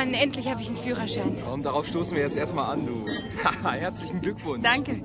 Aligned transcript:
Mann, 0.00 0.14
endlich 0.14 0.48
habe 0.48 0.62
ich 0.62 0.68
einen 0.68 0.78
Führerschein. 0.78 1.36
Komm, 1.46 1.62
darauf 1.62 1.86
stoßen 1.86 2.16
wir 2.16 2.22
jetzt 2.22 2.36
erstmal 2.36 2.72
an, 2.72 2.86
du. 2.86 3.04
Haha, 3.44 3.72
Herzlichen 3.86 4.22
Glückwunsch. 4.22 4.62
Danke. 4.62 5.02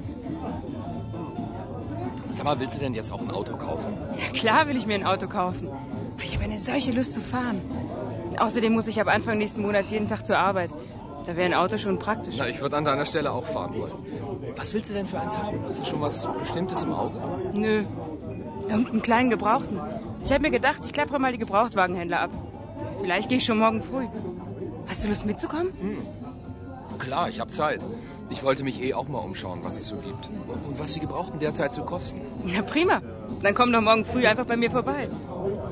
Sag 2.30 2.46
mal, 2.46 2.58
willst 2.62 2.78
du 2.78 2.80
denn 2.80 2.94
jetzt 2.94 3.12
auch 3.12 3.20
ein 3.20 3.30
Auto 3.30 3.58
kaufen? 3.58 3.98
Na 4.12 4.34
klar 4.34 4.68
will 4.68 4.78
ich 4.78 4.86
mir 4.86 4.96
ein 4.96 5.06
Auto 5.06 5.28
kaufen. 5.28 5.68
Ich 6.24 6.34
habe 6.34 6.46
eine 6.46 6.60
solche 6.60 6.94
Lust 6.94 7.14
zu 7.14 7.20
fahren. 7.20 7.62
Außerdem 8.38 8.72
muss 8.72 8.88
ich 8.88 9.02
ab 9.02 9.08
Anfang 9.08 9.38
nächsten 9.38 9.62
Monats 9.62 9.92
jeden 9.92 10.08
Tag 10.08 10.26
zur 10.26 10.38
Arbeit. 10.38 10.72
Da 11.26 11.36
wäre 11.36 11.46
ein 11.46 11.54
Auto 11.54 11.78
schon 11.78 12.00
praktisch. 12.00 12.36
Na, 12.38 12.48
ich 12.48 12.62
würde 12.62 12.78
an 12.78 12.86
deiner 12.86 13.06
Stelle 13.06 13.32
auch 13.34 13.46
fahren 13.46 13.78
wollen. 13.78 13.94
Was 14.56 14.74
willst 14.74 14.90
du 14.92 14.94
denn 14.94 15.08
für 15.08 15.20
eins 15.20 15.38
haben? 15.38 15.60
Hast 15.66 15.82
du 15.82 15.86
schon 15.86 16.00
was 16.00 16.26
Bestimmtes 16.40 16.84
im 16.84 16.94
Auge? 16.94 17.20
Nö. 17.54 17.84
Irgendeinen 18.70 19.02
kleinen 19.02 19.30
Gebrauchten. 19.30 19.78
Ich 20.24 20.32
habe 20.32 20.42
mir 20.42 20.52
gedacht, 20.52 20.84
ich 20.86 20.94
klappere 20.94 21.20
mal 21.20 21.34
die 21.34 21.38
Gebrauchtwagenhändler 21.38 22.22
ab. 22.22 22.32
Vielleicht 23.02 23.28
gehe 23.28 23.40
ich 23.40 23.46
schon 23.46 23.60
morgen 23.60 23.84
früh. 23.84 24.08
Hast 24.88 25.04
du 25.04 25.08
Lust 25.08 25.26
mitzukommen? 25.26 25.74
Klar, 27.00 27.30
ich 27.30 27.40
habe 27.40 27.52
Zeit. 27.52 27.82
Ich 28.30 28.44
wollte 28.44 28.64
mich 28.64 28.82
eh 28.82 28.94
auch 28.94 29.08
mal 29.08 29.20
umschauen, 29.20 29.60
was 29.64 29.78
es 29.80 29.88
so 29.88 29.98
gibt. 29.98 30.30
Und 30.68 30.80
was 30.80 30.94
die 30.94 31.00
Gebrauchten 31.00 31.40
derzeit 31.40 31.74
so 31.74 31.84
kosten. 31.84 32.22
Na 32.44 32.62
prima. 32.62 33.02
Dann 33.42 33.54
komm 33.54 33.72
doch 33.72 33.82
morgen 33.82 34.06
früh 34.06 34.26
einfach 34.26 34.46
bei 34.46 34.56
mir 34.56 34.72
vorbei. 34.72 35.10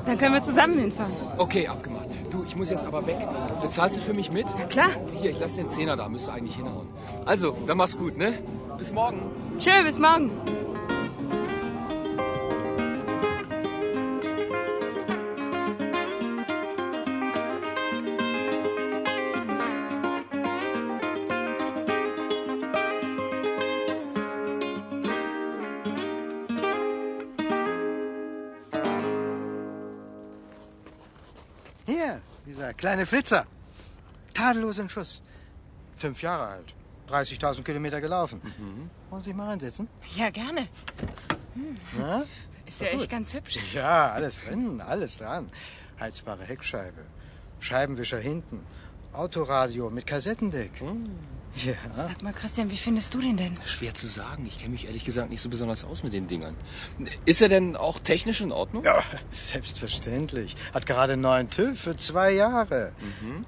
Dann 0.06 0.18
können 0.18 0.34
wir 0.34 0.42
zusammen 0.42 0.78
hinfahren. 0.78 1.12
Okay, 1.38 1.66
abgemacht. 1.66 2.08
Du, 2.30 2.44
ich 2.44 2.56
muss 2.56 2.70
jetzt 2.70 2.84
aber 2.84 3.06
weg. 3.06 3.18
Bezahlst 3.60 3.98
du 3.98 4.02
für 4.02 4.14
mich 4.14 4.32
mit? 4.32 4.46
Na 4.58 4.66
klar. 4.66 4.90
Hier, 5.14 5.30
ich 5.30 5.40
lasse 5.40 5.60
den 5.60 5.68
Zehner 5.68 5.96
da, 5.96 6.08
müsste 6.08 6.32
eigentlich 6.32 6.56
hinhauen. 6.56 6.88
Also, 7.24 7.56
dann 7.66 7.76
mach's 7.76 7.96
gut, 7.96 8.16
ne? 8.16 8.34
Bis 8.76 8.92
morgen. 8.92 9.20
Tschö, 9.58 9.70
bis 9.84 9.98
morgen. 9.98 10.30
Dieser 32.46 32.74
kleine 32.74 33.06
Flitzer. 33.06 33.46
Tadellos 34.34 34.78
im 34.78 34.88
Schuss. 34.88 35.22
Fünf 35.96 36.22
Jahre 36.22 36.46
alt. 36.46 36.74
30.000 37.08 37.62
Kilometer 37.62 38.00
gelaufen. 38.00 38.40
Wollen 39.10 39.22
Sie 39.22 39.30
sich 39.30 39.36
mal 39.36 39.48
reinsetzen? 39.48 39.88
Ja, 40.16 40.30
gerne. 40.30 40.68
Ja? 41.98 42.24
Ist 42.66 42.80
ja 42.80 42.88
echt 42.88 43.10
ganz 43.10 43.34
hübsch. 43.34 43.58
ja, 43.74 44.10
alles 44.10 44.42
drin, 44.42 44.80
alles 44.80 45.18
dran. 45.18 45.50
Heizbare 46.00 46.44
Heckscheibe. 46.44 47.02
Scheibenwischer 47.60 48.18
hinten. 48.18 48.60
Autoradio 49.12 49.90
mit 49.90 50.06
Kassettendeck. 50.06 50.72
Ja. 51.56 51.74
Sag 51.92 52.22
mal, 52.22 52.32
Christian, 52.32 52.70
wie 52.70 52.76
findest 52.76 53.14
du 53.14 53.20
den 53.20 53.36
denn? 53.36 53.54
Schwer 53.64 53.94
zu 53.94 54.08
sagen. 54.08 54.44
Ich 54.46 54.58
kenne 54.58 54.70
mich 54.70 54.86
ehrlich 54.86 55.04
gesagt 55.04 55.30
nicht 55.30 55.40
so 55.40 55.48
besonders 55.48 55.84
aus 55.84 56.02
mit 56.02 56.12
den 56.12 56.26
Dingern. 56.26 56.56
Ist 57.26 57.40
er 57.40 57.48
denn 57.48 57.76
auch 57.76 58.00
technisch 58.00 58.40
in 58.40 58.50
Ordnung? 58.50 58.84
ja, 58.84 59.00
selbstverständlich. 59.30 60.56
Hat 60.72 60.84
gerade 60.86 61.12
einen 61.12 61.22
neuen 61.22 61.50
TÜV 61.50 61.78
für 61.78 61.96
zwei 61.96 62.32
Jahre. 62.32 62.92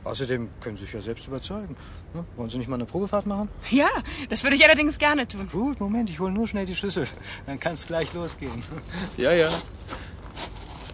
Außerdem 0.05 0.49
können 0.61 0.77
Sie 0.77 0.85
sich 0.85 0.95
ja 0.95 1.01
selbst 1.03 1.27
überzeugen. 1.27 1.77
Ne? 2.15 2.25
Wollen 2.37 2.49
Sie 2.49 2.59
nicht 2.59 2.69
mal 2.69 2.77
eine 2.77 2.87
Probefahrt 2.87 3.27
machen? 3.27 3.49
Ja, 3.71 3.89
das 4.29 4.45
würde 4.45 4.55
ich 4.57 4.65
allerdings 4.65 4.99
gerne 4.99 5.27
tun. 5.27 5.49
Gut, 5.51 5.81
Moment, 5.81 6.09
ich 6.09 6.21
hole 6.21 6.33
nur 6.33 6.47
schnell 6.47 6.65
die 6.67 6.77
Schlüssel. 6.77 7.07
Dann 7.47 7.59
kann 7.59 7.75
es 7.75 7.87
gleich 7.87 8.13
losgehen. 8.15 8.63
Ja, 9.17 9.33
ja. 9.33 9.51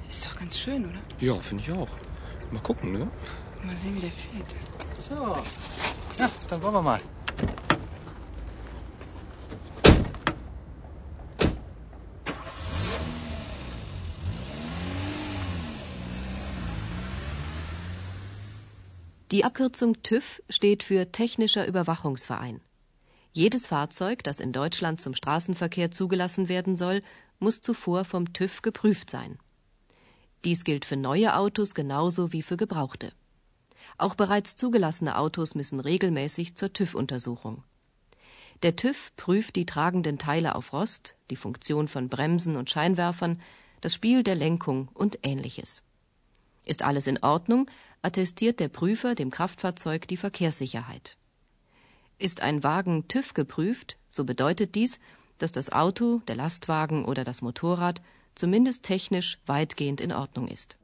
Ist 0.08 0.26
doch 0.26 0.38
ganz 0.38 0.58
schön, 0.58 0.84
oder? 0.86 0.98
Ja, 1.20 1.34
finde 1.40 1.62
ich 1.64 1.72
auch. 1.72 1.88
Mal 2.50 2.60
gucken, 2.62 2.92
ne? 2.92 3.08
Mal 3.64 3.76
sehen, 3.76 3.96
wie 3.96 4.00
der 4.00 4.12
fährt. 4.12 4.54
So. 4.98 5.36
Ja, 6.18 6.30
dann 6.48 6.62
wollen 6.62 6.74
wir 6.74 6.82
mal. 6.82 7.00
Die 19.32 19.44
Abkürzung 19.44 20.02
TÜV 20.02 20.42
steht 20.50 20.82
für 20.82 21.10
Technischer 21.10 21.66
Überwachungsverein. 21.66 22.60
Jedes 23.32 23.66
Fahrzeug, 23.66 24.22
das 24.24 24.40
in 24.40 24.52
Deutschland 24.52 25.00
zum 25.00 25.14
Straßenverkehr 25.14 25.90
zugelassen 25.90 26.50
werden 26.50 26.76
soll, 26.76 27.00
muss 27.38 27.62
zuvor 27.62 28.04
vom 28.04 28.34
TÜV 28.34 28.60
geprüft 28.60 29.08
sein. 29.08 29.38
Dies 30.44 30.64
gilt 30.64 30.84
für 30.84 30.96
neue 30.98 31.34
Autos 31.34 31.74
genauso 31.74 32.34
wie 32.34 32.42
für 32.42 32.58
gebrauchte. 32.58 33.12
Auch 33.98 34.14
bereits 34.14 34.56
zugelassene 34.56 35.16
Autos 35.16 35.54
müssen 35.54 35.80
regelmäßig 35.80 36.54
zur 36.54 36.72
TÜV-Untersuchung. 36.72 37.62
Der 38.62 38.76
TÜV 38.76 39.12
prüft 39.16 39.56
die 39.56 39.66
tragenden 39.66 40.18
Teile 40.18 40.54
auf 40.54 40.72
Rost, 40.72 41.16
die 41.30 41.36
Funktion 41.36 41.88
von 41.88 42.08
Bremsen 42.08 42.56
und 42.56 42.70
Scheinwerfern, 42.70 43.40
das 43.80 43.94
Spiel 43.94 44.22
der 44.22 44.36
Lenkung 44.36 44.88
und 44.94 45.18
ähnliches. 45.22 45.82
Ist 46.64 46.82
alles 46.82 47.08
in 47.08 47.22
Ordnung, 47.22 47.68
attestiert 48.02 48.60
der 48.60 48.68
Prüfer 48.68 49.14
dem 49.14 49.30
Kraftfahrzeug 49.30 50.06
die 50.06 50.16
Verkehrssicherheit. 50.16 51.16
Ist 52.18 52.40
ein 52.40 52.62
Wagen 52.62 53.08
TÜV 53.08 53.34
geprüft, 53.34 53.98
so 54.10 54.24
bedeutet 54.24 54.76
dies, 54.76 55.00
dass 55.38 55.50
das 55.50 55.72
Auto, 55.72 56.20
der 56.28 56.36
Lastwagen 56.36 57.04
oder 57.04 57.24
das 57.24 57.42
Motorrad 57.42 58.00
zumindest 58.36 58.84
technisch 58.84 59.38
weitgehend 59.46 60.00
in 60.00 60.12
Ordnung 60.12 60.46
ist. 60.46 60.76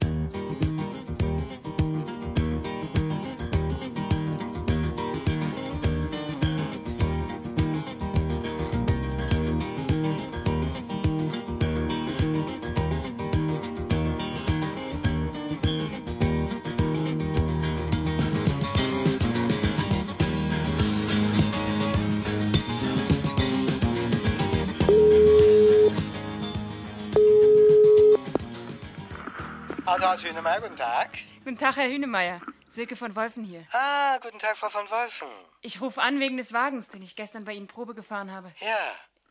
Autohaus 29.88 30.22
Hühnemeier, 30.22 30.60
guten 30.60 30.76
Tag. 30.76 31.08
Guten 31.44 31.56
Tag, 31.56 31.76
Herr 31.76 31.88
Hünemeyer. 31.88 32.40
Silke 32.68 32.94
von 32.94 33.16
Wolfen 33.16 33.42
hier. 33.44 33.64
Ah, 33.72 34.18
guten 34.20 34.38
Tag, 34.38 34.58
Frau 34.58 34.68
von 34.68 34.88
Wolfen. 34.90 35.28
Ich 35.62 35.80
rufe 35.80 36.02
an 36.02 36.20
wegen 36.20 36.36
des 36.36 36.52
Wagens, 36.52 36.88
den 36.88 37.00
ich 37.02 37.16
gestern 37.16 37.46
bei 37.46 37.52
Ihnen 37.54 37.68
Probe 37.68 37.94
gefahren 37.94 38.30
habe. 38.30 38.52
Ja. 38.60 38.76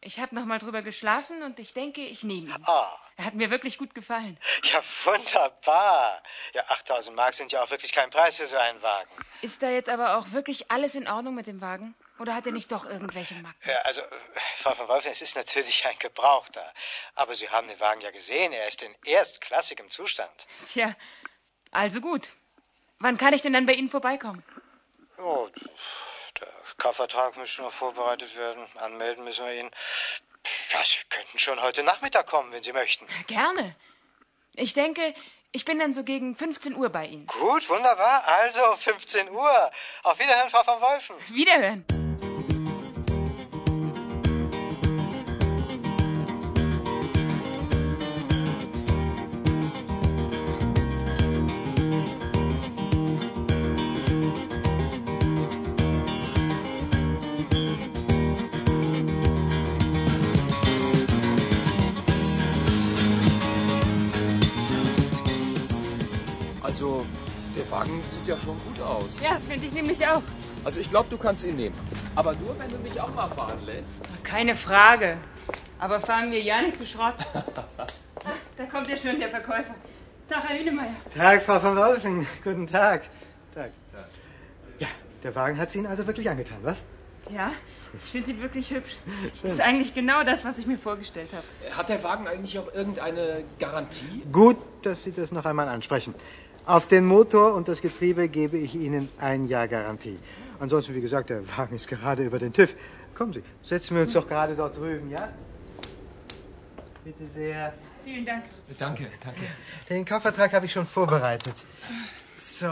Ich 0.01 0.19
habe 0.19 0.33
noch 0.33 0.45
mal 0.45 0.57
drüber 0.57 0.81
geschlafen 0.81 1.43
und 1.43 1.59
ich 1.59 1.73
denke, 1.73 2.01
ich 2.01 2.23
nehme 2.23 2.49
ihn. 2.49 2.55
Oh, 2.65 2.85
Er 3.17 3.25
hat 3.25 3.35
mir 3.35 3.51
wirklich 3.51 3.77
gut 3.77 3.93
gefallen. 3.93 4.39
ja, 4.63 4.79
wunderbar. 5.05 6.23
Ja, 6.53 6.63
8000 6.69 7.15
Mark 7.15 7.35
sind 7.35 7.51
ja 7.51 7.61
auch 7.61 7.69
wirklich 7.69 7.93
kein 7.93 8.09
Preis 8.09 8.37
für 8.37 8.47
so 8.47 8.57
einen 8.57 8.81
Wagen. 8.81 9.09
Ist 9.41 9.61
da 9.61 9.69
jetzt 9.69 9.89
aber 9.89 10.17
auch 10.17 10.31
wirklich 10.31 10.71
alles 10.71 10.95
in 10.95 11.07
Ordnung 11.07 11.35
mit 11.35 11.45
dem 11.45 11.61
Wagen? 11.61 11.93
Oder 12.19 12.35
hat 12.35 12.45
er 12.45 12.51
nicht 12.51 12.71
doch 12.71 12.85
irgendwelche 12.85 13.35
Macken? 13.35 13.57
Ja, 13.65 13.77
also, 13.83 14.01
Frau 14.57 14.73
von 14.73 14.87
Wolfen, 14.87 15.11
es 15.11 15.21
ist 15.21 15.35
natürlich 15.35 15.85
ein 15.85 15.97
Gebrauchter. 15.99 16.73
Aber 17.15 17.35
Sie 17.35 17.49
haben 17.49 17.67
den 17.67 17.79
Wagen 17.79 18.01
ja 18.01 18.11
gesehen. 18.11 18.53
Er 18.53 18.67
ist 18.67 18.81
in 18.81 18.95
erstklassigem 19.05 19.89
Zustand. 19.89 20.47
Tja, 20.65 20.95
also 21.71 22.01
gut. 22.01 22.29
Wann 22.99 23.17
kann 23.17 23.33
ich 23.33 23.41
denn 23.41 23.53
dann 23.53 23.67
bei 23.67 23.73
Ihnen 23.73 23.89
vorbeikommen? 23.89 24.43
Oh, 25.19 25.47
der 26.39 26.47
Kaufvertrag 26.77 27.37
müsste 27.37 27.61
noch 27.61 27.71
vorbereitet 27.71 28.35
werden. 28.35 28.65
Anmelden 28.75 29.23
müssen 29.23 29.45
wir 29.45 29.53
ihn. 29.53 29.71
Ja, 30.69 30.79
Sie 30.83 30.97
könnten 31.09 31.37
schon 31.37 31.61
heute 31.61 31.83
Nachmittag 31.83 32.25
kommen, 32.27 32.51
wenn 32.51 32.63
Sie 32.63 32.73
möchten. 32.73 33.05
Gerne. 33.27 33.75
Ich 34.55 34.73
denke, 34.73 35.13
ich 35.51 35.65
bin 35.65 35.77
dann 35.77 35.93
so 35.93 36.03
gegen 36.03 36.35
15 36.35 36.75
Uhr 36.75 36.89
bei 36.89 37.05
Ihnen. 37.05 37.27
Gut, 37.27 37.69
wunderbar. 37.69 38.25
Also 38.25 38.75
15 38.77 39.29
Uhr. 39.29 39.71
Auf 40.03 40.17
Wiederhören, 40.17 40.49
Frau 40.49 40.63
von 40.63 40.81
Wolfen. 40.81 41.15
Wiederhören. 41.29 41.85
Wagen 67.71 68.01
sieht 68.03 68.27
ja 68.27 68.37
schon 68.37 68.57
gut 68.65 68.81
aus. 68.81 69.19
Ja, 69.21 69.39
finde 69.39 69.67
ich 69.67 69.73
nämlich 69.73 70.05
auch. 70.07 70.21
Also, 70.63 70.79
ich 70.79 70.89
glaube, 70.89 71.09
du 71.09 71.17
kannst 71.17 71.43
ihn 71.45 71.55
nehmen. 71.55 71.75
Aber 72.15 72.33
nur, 72.33 72.57
wenn 72.59 72.69
du 72.69 72.77
mich 72.77 72.99
auch 72.99 73.13
mal 73.13 73.27
fahren 73.27 73.65
lässt. 73.65 74.03
Keine 74.23 74.55
Frage. 74.55 75.17
Aber 75.79 75.99
fahren 75.99 76.31
wir 76.31 76.41
ja 76.41 76.61
nicht 76.61 76.77
zu 76.77 76.85
Schrott. 76.85 77.15
Da 78.57 78.65
kommt 78.65 78.89
ja 78.89 78.97
schon 78.97 79.19
der 79.19 79.29
Verkäufer. 79.29 79.75
Tag, 80.27 80.49
Herr 80.49 80.59
Hünemeyer. 80.59 80.95
Tag, 81.15 81.43
Frau 81.43 81.59
von 81.59 81.77
Wolfen. 81.77 82.27
Guten 82.43 82.65
Tag. 82.65 83.03
Tag. 83.53 83.69
Der 85.23 85.35
Wagen 85.35 85.57
hat 85.57 85.71
sie 85.71 85.79
Ihnen 85.79 85.87
also 85.87 86.05
wirklich 86.05 86.29
angetan, 86.29 86.59
was? 86.61 86.83
Ja, 87.29 87.51
ich 88.01 88.11
finde 88.11 88.27
sie 88.27 88.41
wirklich 88.41 88.69
hübsch. 88.71 88.97
Ist 89.43 89.59
eigentlich 89.59 89.93
genau 89.93 90.23
das, 90.23 90.45
was 90.45 90.57
ich 90.57 90.67
mir 90.67 90.77
vorgestellt 90.77 91.29
habe. 91.33 91.75
Hat 91.75 91.89
der 91.89 92.01
Wagen 92.03 92.27
eigentlich 92.27 92.57
auch 92.59 92.73
irgendeine 92.73 93.43
Garantie? 93.59 94.23
Gut, 94.31 94.57
dass 94.83 95.03
Sie 95.03 95.11
das 95.11 95.31
noch 95.31 95.45
einmal 95.45 95.67
ansprechen. 95.67 96.13
Auf 96.67 96.89
den 96.89 97.05
Motor 97.05 97.53
und 97.53 97.69
das 97.69 97.81
Getriebe 97.81 98.27
gebe 98.27 98.57
ich 98.57 98.75
Ihnen 98.75 99.07
ein 99.19 99.47
Jahr 99.47 99.69
Garantie. 99.69 100.19
Ansonsten, 100.59 100.93
wie 100.95 100.99
gesagt, 100.99 101.29
der 101.29 101.47
Wagen 101.57 101.73
ist 101.73 101.87
gerade 101.87 102.25
über 102.25 102.39
den 102.39 102.51
TÜV. 102.51 102.75
Kommen 103.15 103.31
Sie, 103.31 103.41
setzen 103.63 103.95
wir 103.95 104.01
uns 104.01 104.11
doch 104.11 104.27
gerade 104.27 104.53
dort 104.53 104.75
drüben, 104.75 105.09
ja? 105.09 105.29
Bitte 107.05 107.25
sehr. 107.25 107.73
Vielen 108.03 108.25
Dank. 108.25 108.43
Danke, 108.79 109.07
danke. 109.23 109.39
Den 109.89 110.03
Kaufvertrag 110.03 110.51
habe 110.51 110.65
ich 110.65 110.73
schon 110.73 110.85
vorbereitet. 110.85 111.65
So. 112.35 112.67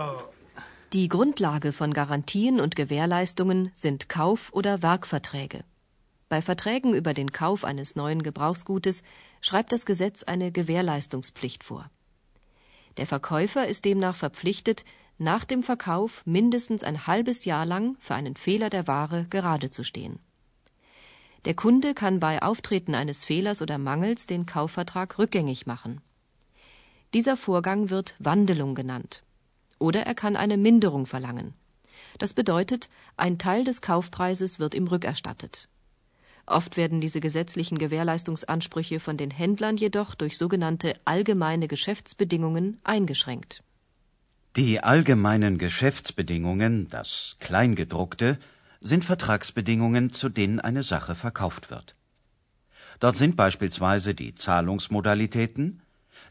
Die 0.92 1.08
Grundlage 1.08 1.72
von 1.72 1.94
Garantien 1.94 2.60
und 2.60 2.76
Gewährleistungen 2.76 3.72
sind 3.74 4.10
Kauf- 4.10 4.52
oder 4.52 4.82
Werkverträge. 4.82 5.64
Bei 6.28 6.42
Verträgen 6.42 6.94
über 6.94 7.14
den 7.14 7.32
Kauf 7.32 7.64
eines 7.64 7.96
neuen 7.96 8.24
Gebrauchsgutes 8.24 9.04
schreibt 9.40 9.72
das 9.72 9.86
Gesetz 9.86 10.24
eine 10.24 10.52
Gewährleistungspflicht 10.52 11.64
vor. 11.64 11.90
Der 12.98 13.08
Verkäufer 13.08 13.68
ist 13.68 13.86
demnach 13.86 14.16
verpflichtet, 14.16 14.86
nach 15.18 15.46
dem 15.46 15.64
Verkauf 15.64 16.26
mindestens 16.26 16.84
ein 16.84 17.08
halbes 17.08 17.46
Jahr 17.46 17.66
lang 17.66 17.96
für 18.00 18.16
einen 18.16 18.36
Fehler 18.36 18.70
der 18.70 18.88
Ware 18.88 19.26
gerade 19.30 19.70
zu 19.70 19.84
stehen. 19.84 20.20
Der 21.46 21.54
Kunde 21.54 21.94
kann 21.94 22.20
bei 22.20 22.42
Auftreten 22.42 22.96
eines 22.96 23.24
Fehlers 23.24 23.62
oder 23.62 23.78
Mangels 23.78 24.28
den 24.28 24.46
Kaufvertrag 24.46 25.20
rückgängig 25.20 25.68
machen. 25.68 26.02
Dieser 27.14 27.38
Vorgang 27.38 27.90
wird 27.90 28.16
Wandelung 28.20 28.76
genannt. 28.76 29.24
Oder 29.78 30.02
er 30.06 30.16
kann 30.16 30.36
eine 30.36 30.58
Minderung 30.58 31.06
verlangen. 31.06 31.54
Das 32.18 32.34
bedeutet, 32.34 32.90
ein 33.16 33.38
Teil 33.38 33.64
des 33.64 33.82
Kaufpreises 33.82 34.60
wird 34.60 34.74
ihm 34.74 34.88
rückerstattet. 34.88 35.70
Oft 36.48 36.78
werden 36.78 37.02
diese 37.02 37.22
gesetzlichen 37.22 37.78
Gewährleistungsansprüche 37.78 39.00
von 39.00 39.18
den 39.18 39.32
Händlern 39.32 39.78
jedoch 39.78 40.14
durch 40.14 40.38
sogenannte 40.38 40.94
allgemeine 41.04 41.68
Geschäftsbedingungen 41.68 42.80
eingeschränkt. 42.84 43.64
Die 44.56 44.80
allgemeinen 44.80 45.58
Geschäftsbedingungen, 45.58 46.88
das 46.88 47.36
Kleingedruckte, 47.40 48.38
sind 48.80 49.04
Vertragsbedingungen, 49.04 50.14
zu 50.14 50.30
denen 50.30 50.60
eine 50.60 50.84
Sache 50.84 51.16
verkauft 51.16 51.72
wird. 51.72 51.96
Dort 53.00 53.16
sind 53.16 53.36
beispielsweise 53.36 54.14
die 54.14 54.34
Zahlungsmodalitäten, 54.34 55.82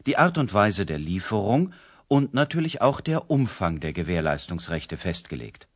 die 0.05 0.17
Art 0.17 0.37
und 0.37 0.53
Weise 0.53 0.85
der 0.85 0.97
Lieferung 0.97 1.73
und 2.07 2.33
natürlich 2.33 2.81
auch 2.81 3.01
der 3.01 3.29
Umfang 3.29 3.79
der 3.79 3.93
Gewährleistungsrechte 3.93 4.97
festgelegt. 4.97 5.67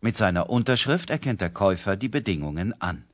Mit 0.00 0.16
seiner 0.16 0.48
Unterschrift 0.48 1.10
erkennt 1.10 1.40
der 1.40 1.50
Käufer 1.50 1.96
die 1.96 2.08
Bedingungen 2.08 2.80
an. 2.80 3.04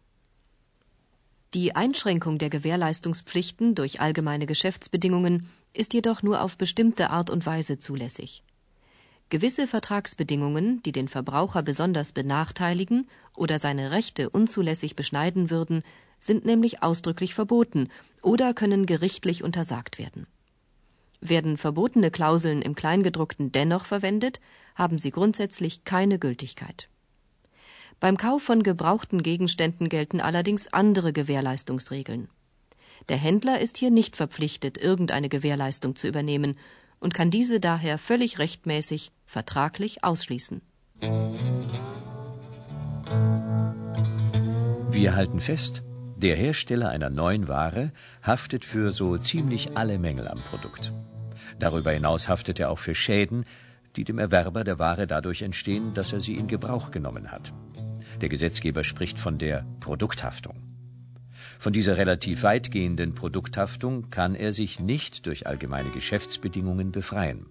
Die 1.54 1.74
Einschränkung 1.74 2.36
der 2.36 2.50
Gewährleistungspflichten 2.50 3.74
durch 3.74 4.00
allgemeine 4.00 4.44
Geschäftsbedingungen 4.44 5.48
ist 5.72 5.94
jedoch 5.94 6.22
nur 6.22 6.42
auf 6.42 6.58
bestimmte 6.58 7.08
Art 7.08 7.30
und 7.30 7.46
Weise 7.46 7.78
zulässig. 7.78 8.42
Gewisse 9.30 9.66
Vertragsbedingungen, 9.66 10.82
die 10.82 10.92
den 10.92 11.08
Verbraucher 11.08 11.62
besonders 11.62 12.12
benachteiligen 12.12 13.08
oder 13.34 13.58
seine 13.58 13.90
Rechte 13.90 14.28
unzulässig 14.28 14.94
beschneiden 14.94 15.48
würden, 15.48 15.82
sind 16.20 16.44
nämlich 16.44 16.82
ausdrücklich 16.82 17.34
verboten 17.34 17.88
oder 18.22 18.52
können 18.52 18.84
gerichtlich 18.84 19.42
untersagt 19.42 19.98
werden. 19.98 20.26
Werden 21.20 21.56
verbotene 21.56 22.10
Klauseln 22.10 22.60
im 22.60 22.74
Kleingedruckten 22.74 23.52
dennoch 23.52 23.86
verwendet, 23.86 24.40
haben 24.74 24.98
sie 24.98 25.10
grundsätzlich 25.10 25.84
keine 25.84 26.18
Gültigkeit. 26.18 26.88
Beim 28.00 28.16
Kauf 28.16 28.42
von 28.42 28.62
gebrauchten 28.62 29.22
Gegenständen 29.22 29.88
gelten 29.88 30.20
allerdings 30.20 30.72
andere 30.72 31.12
Gewährleistungsregeln. 31.12 32.28
Der 33.08 33.16
Händler 33.16 33.60
ist 33.60 33.76
hier 33.76 33.90
nicht 33.90 34.16
verpflichtet, 34.16 34.78
irgendeine 34.78 35.28
Gewährleistung 35.28 35.96
zu 35.96 36.06
übernehmen 36.06 36.56
und 37.00 37.12
kann 37.12 37.30
diese 37.30 37.58
daher 37.58 37.98
völlig 37.98 38.38
rechtmäßig 38.38 39.10
vertraglich 39.26 40.04
ausschließen. 40.04 40.60
Wir 44.90 45.14
halten 45.14 45.40
fest, 45.40 45.82
der 46.16 46.36
Hersteller 46.36 46.90
einer 46.90 47.10
neuen 47.10 47.48
Ware 47.48 47.92
haftet 48.22 48.64
für 48.64 48.90
so 48.92 49.16
ziemlich 49.16 49.76
alle 49.76 49.98
Mängel 49.98 50.28
am 50.28 50.42
Produkt. 50.42 50.92
Darüber 51.58 51.92
hinaus 51.92 52.28
haftet 52.28 52.60
er 52.60 52.70
auch 52.70 52.78
für 52.78 52.94
Schäden, 52.94 53.44
die 53.96 54.04
dem 54.04 54.18
Erwerber 54.18 54.64
der 54.64 54.78
Ware 54.78 55.06
dadurch 55.06 55.42
entstehen, 55.42 55.94
dass 55.94 56.12
er 56.12 56.20
sie 56.20 56.34
in 56.34 56.46
Gebrauch 56.46 56.90
genommen 56.90 57.30
hat. 57.30 57.52
Der 58.20 58.29
Gesetzgeber 58.29 58.82
spricht 58.82 59.19
von 59.19 59.38
der 59.38 59.65
Produkthaftung. 59.81 60.56
Von 61.59 61.73
dieser 61.73 61.97
relativ 61.97 62.43
weitgehenden 62.43 63.15
Produkthaftung 63.15 64.11
kann 64.11 64.35
er 64.35 64.53
sich 64.53 64.81
nicht 64.81 65.26
durch 65.26 65.47
allgemeine 65.47 65.91
Geschäftsbedingungen 65.91 66.93
befreien. 66.93 67.47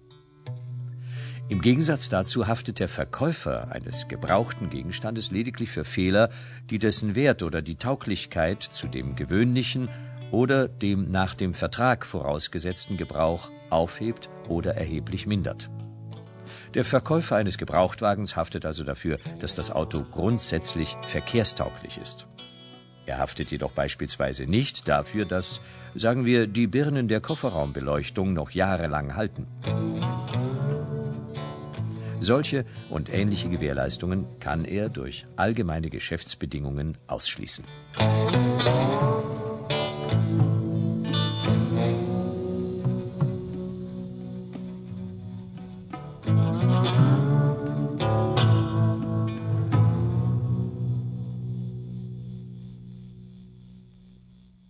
Im 1.48 1.62
Gegensatz 1.62 2.10
dazu 2.10 2.46
haftet 2.46 2.78
der 2.78 2.88
Verkäufer 2.88 3.72
eines 3.72 4.08
gebrauchten 4.08 4.68
Gegenstandes 4.68 5.30
lediglich 5.30 5.70
für 5.70 5.86
Fehler, 5.86 6.28
die 6.68 6.78
dessen 6.78 7.14
Wert 7.14 7.42
oder 7.42 7.62
die 7.62 7.76
Tauglichkeit 7.76 8.62
zu 8.62 8.86
dem 8.86 9.16
gewöhnlichen 9.16 9.88
oder 10.30 10.68
dem 10.68 11.10
nach 11.10 11.34
dem 11.34 11.54
Vertrag 11.54 12.04
vorausgesetzten 12.04 12.98
Gebrauch 12.98 13.50
aufhebt 13.70 14.28
oder 14.48 14.74
erheblich 14.74 15.26
mindert. 15.26 15.70
Der 16.74 16.84
Verkäufer 16.84 17.36
eines 17.36 17.58
Gebrauchtwagens 17.58 18.36
haftet 18.36 18.66
also 18.66 18.84
dafür, 18.84 19.18
dass 19.40 19.54
das 19.54 19.70
Auto 19.70 20.04
grundsätzlich 20.10 20.96
verkehrstauglich 21.06 21.98
ist. 21.98 22.26
Er 23.06 23.18
haftet 23.18 23.50
jedoch 23.50 23.72
beispielsweise 23.72 24.44
nicht 24.44 24.86
dafür, 24.86 25.24
dass, 25.24 25.60
sagen 25.94 26.26
wir, 26.26 26.46
die 26.46 26.66
Birnen 26.66 27.08
der 27.08 27.20
Kofferraumbeleuchtung 27.20 28.34
noch 28.34 28.50
jahrelang 28.50 29.16
halten. 29.16 29.46
Solche 32.20 32.66
und 32.90 33.08
ähnliche 33.08 33.48
Gewährleistungen 33.48 34.26
kann 34.40 34.64
er 34.64 34.88
durch 34.88 35.26
allgemeine 35.36 35.88
Geschäftsbedingungen 35.88 36.98
ausschließen. 37.06 37.64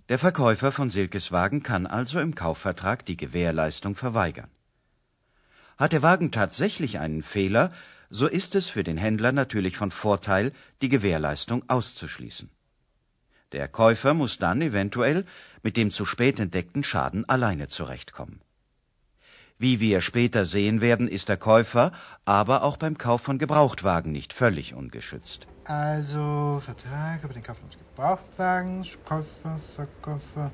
Der 0.09 0.19
Verkäufer 0.19 0.73
von 0.73 0.89
Silkeswagen 0.89 1.63
kann 1.63 1.87
also 1.87 2.19
im 2.19 2.35
Kaufvertrag 2.35 3.05
die 3.05 3.19
Gewährleistung 3.19 3.95
verweigern. 3.95 4.51
Hat 5.77 5.93
der 5.93 6.03
Wagen 6.03 6.33
tatsächlich 6.33 6.99
einen 6.99 7.23
Fehler, 7.23 7.73
so 8.09 8.27
ist 8.27 8.55
es 8.55 8.71
für 8.71 8.85
den 8.85 8.97
Händler 8.97 9.33
natürlich 9.33 9.77
von 9.77 9.91
Vorteil, 9.91 10.53
die 10.81 10.89
Gewährleistung 10.89 11.63
auszuschließen. 11.69 12.49
Der 13.53 13.69
Käufer 13.69 14.15
muss 14.15 14.39
dann 14.39 14.63
eventuell 14.63 15.27
mit 15.63 15.77
dem 15.77 15.91
zu 15.91 16.07
spät 16.07 16.41
entdeckten 16.41 16.85
Schaden 16.85 17.29
alleine 17.29 17.69
zurechtkommen. 17.69 18.41
Wie 19.61 19.81
wir 19.81 20.01
später 20.03 20.45
sehen 20.45 20.81
werden, 20.81 21.09
ist 21.09 21.29
der 21.29 21.37
Käufer 21.37 21.91
aber 22.25 22.63
auch 22.63 22.77
beim 22.77 22.97
Kauf 22.97 23.23
von 23.23 23.39
Gebrauchtwagen 23.39 24.13
nicht 24.13 24.33
völlig 24.33 24.73
ungeschützt. 24.73 25.49
Also, 25.65 26.63
Vertrag 26.65 27.25
über 27.25 27.35
den 27.35 27.43
Kauf 27.43 27.59
eines 27.61 27.77
Gebrauchtwagens, 27.77 28.99
Käufer, 29.05 29.61
Verkäufer, 29.75 30.53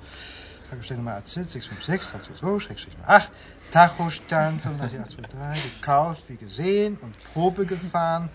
Tagesstellnummer 0.71 1.17
AZ 1.17 1.35
656 1.35 2.13
322 2.13 2.93
8 3.05 3.33
Tachostand 3.71 4.63
35823, 4.63 5.75
gekauft, 5.75 6.23
wie 6.29 6.37
gesehen 6.37 6.97
und 7.03 7.17
Probe 7.35 7.67
gefahren, 7.67 8.31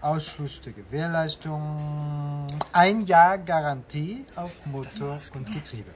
Ausschluss 0.00 0.58
der 0.62 0.72
Gewährleistung, 0.72 2.46
ein 2.72 3.04
Jahr 3.04 3.36
Garantie 3.36 4.24
auf 4.36 4.64
Motor 4.64 5.18
und 5.34 5.52
Getriebe. 5.52 5.90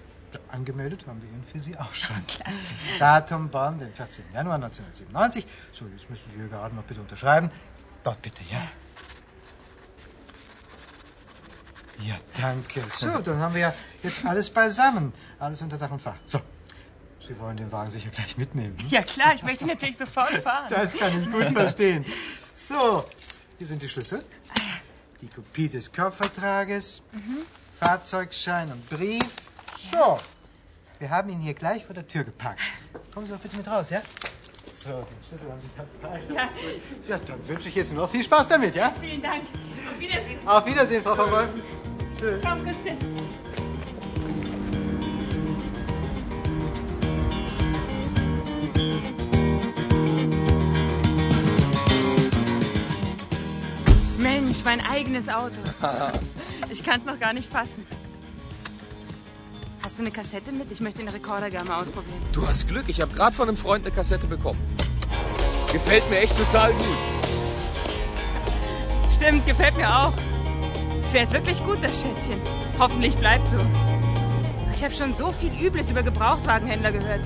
Angemeldet 0.49 1.07
haben 1.07 1.23
wir 1.23 1.29
ihn 1.31 1.43
für 1.45 1.61
Sie 1.61 1.77
auch 1.79 1.93
schon. 1.93 2.17
Klasse. 2.27 2.75
Datum 2.99 3.49
Bonn, 3.49 3.79
den 3.79 3.93
14. 3.93 4.25
Januar 4.33 4.57
1997. 4.57 5.47
So, 5.73 5.87
jetzt 5.87 6.09
müssen 6.11 6.31
Sie 6.33 6.39
hier 6.39 6.49
gerade 6.49 6.75
noch 6.75 6.85
bitte 6.85 7.01
unterschreiben. 7.01 7.51
Dort 8.03 8.21
bitte, 8.23 8.43
ja. 8.51 8.63
Ja, 12.01 12.17
danke. 12.41 12.81
So, 12.81 13.19
dann 13.19 13.39
haben 13.39 13.55
wir 13.55 13.61
ja 13.63 13.75
jetzt 14.03 14.25
alles 14.25 14.51
beisammen. 14.51 15.13
Alles 15.39 15.61
unter 15.63 15.77
Dach 15.79 15.91
und 15.91 16.01
Fach. 16.01 16.15
So, 16.27 16.41
Sie 17.21 17.39
wollen 17.41 17.57
den 17.57 17.71
Wagen 17.73 17.91
sicher 17.91 18.11
gleich 18.11 18.37
mitnehmen. 18.39 18.77
hm? 18.79 18.89
Ja 18.89 19.03
klar, 19.03 19.35
ich 19.35 19.43
möchte 19.43 19.67
natürlich 19.67 19.97
sofort 19.97 20.33
fahren. 20.35 20.67
Das 20.71 20.97
kann 20.97 21.21
ich 21.21 21.31
gut 21.31 21.45
verstehen. 21.51 22.05
So, 22.53 23.05
hier 23.59 23.67
sind 23.67 23.83
die 23.83 23.89
Schlüssel. 23.89 24.25
Die 25.21 25.27
Kopie 25.29 25.69
des 25.69 25.91
Kaufvertrages, 25.93 27.03
Fahrzeugschein 27.81 28.71
und 28.71 28.89
Brief. 28.89 29.27
So, 29.79 30.19
wir 30.99 31.11
haben 31.11 31.29
ihn 31.31 31.41
hier 31.41 31.55
gleich 31.55 31.85
vor 31.85 31.95
der 31.95 32.07
Tür 32.07 32.25
geparkt. 32.25 32.61
Kommen 33.15 33.27
Sie 33.27 33.33
doch 33.33 33.39
bitte 33.39 33.57
mit 33.57 33.67
raus, 33.69 33.91
ja? 33.91 34.03
So, 34.81 34.91
den 34.91 35.07
Schlüssel 35.29 35.51
haben 35.51 35.61
Sie 35.61 35.69
dabei. 35.77 36.21
Ja, 36.35 36.49
Ja, 37.09 37.19
dann 37.19 37.47
wünsche 37.47 37.69
ich 37.69 37.75
jetzt 37.77 37.93
nur 37.93 38.03
noch 38.03 38.11
viel 38.11 38.25
Spaß 38.25 38.49
damit, 38.49 38.75
ja? 38.75 38.93
vielen 39.01 39.23
Dank. 39.23 39.43
Auf 39.93 40.01
Wiedersehen. 40.01 40.49
Auf 40.49 40.67
Wiedersehen, 40.67 41.03
Frau 41.03 41.15
von 41.15 41.31
Wolfen. 41.31 41.63
Tschüss. 42.19 42.43
Komm, 42.45 42.65
Christian. 42.65 42.99
Mensch, 54.19 54.65
mein 54.65 54.81
eigenes 54.81 55.29
Auto. 55.29 55.57
Ich 56.71 56.85
kann 56.85 57.01
es 57.01 57.07
noch 57.07 57.19
gar 57.19 57.33
nicht 57.33 57.51
fassen. 57.51 57.87
Hast 59.99 60.03
du 60.03 60.13
eine 60.13 60.17
Kassette 60.17 60.53
mit? 60.53 60.71
Ich 60.71 60.81
möchte 60.81 61.01
den 61.01 61.09
Rekorder 61.09 61.51
gerne 61.51 61.69
mal 61.69 61.81
ausprobieren. 61.81 62.21
Du 62.33 62.47
hast 62.47 62.69
Glück, 62.69 62.85
ich 62.87 63.01
habe 63.01 63.13
gerade 63.13 63.35
von 63.35 63.49
einem 63.49 63.57
Freund 63.57 63.85
eine 63.85 63.93
Kassette 63.93 64.29
bekommen. 64.29 64.61
Gefällt 65.73 66.09
mir 66.09 66.21
echt 66.21 66.39
total 66.39 66.73
gut. 66.73 66.87
Stimmt, 69.13 69.45
gefällt 69.45 69.77
mir 69.77 69.89
auch. 69.89 70.13
Fährt 71.11 71.33
wirklich 71.33 71.61
gut, 71.65 71.79
das 71.83 72.01
Schätzchen. 72.01 72.41
Hoffentlich 72.79 73.17
bleibt 73.17 73.49
so. 73.49 73.59
Ich 74.73 74.85
habe 74.85 74.95
schon 74.95 75.17
so 75.17 75.33
viel 75.33 75.51
Übles 75.61 75.91
über 75.91 76.05
Gebrauchtwagenhändler 76.05 76.93
gehört. 76.93 77.23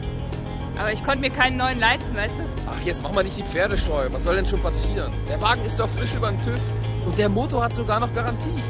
Aber 0.78 0.94
ich 0.94 1.04
konnte 1.04 1.20
mir 1.20 1.28
keinen 1.28 1.58
neuen 1.58 1.78
leisten, 1.78 2.16
weißt 2.16 2.36
du? 2.38 2.44
Ach, 2.66 2.82
jetzt 2.86 3.02
mach 3.02 3.12
mal 3.12 3.22
nicht 3.22 3.36
die 3.36 3.42
Pferdescheu. 3.42 4.08
Was 4.12 4.22
soll 4.22 4.36
denn 4.36 4.46
schon 4.46 4.62
passieren? 4.62 5.12
Der 5.28 5.38
Wagen 5.42 5.62
ist 5.66 5.78
doch 5.78 5.90
frisch 5.90 6.14
über 6.14 6.30
den 6.30 6.42
TÜV. 6.42 6.60
Und 7.04 7.18
der 7.18 7.28
Motor 7.28 7.64
hat 7.64 7.74
sogar 7.74 8.00
noch 8.00 8.14
Garantie. 8.14 8.62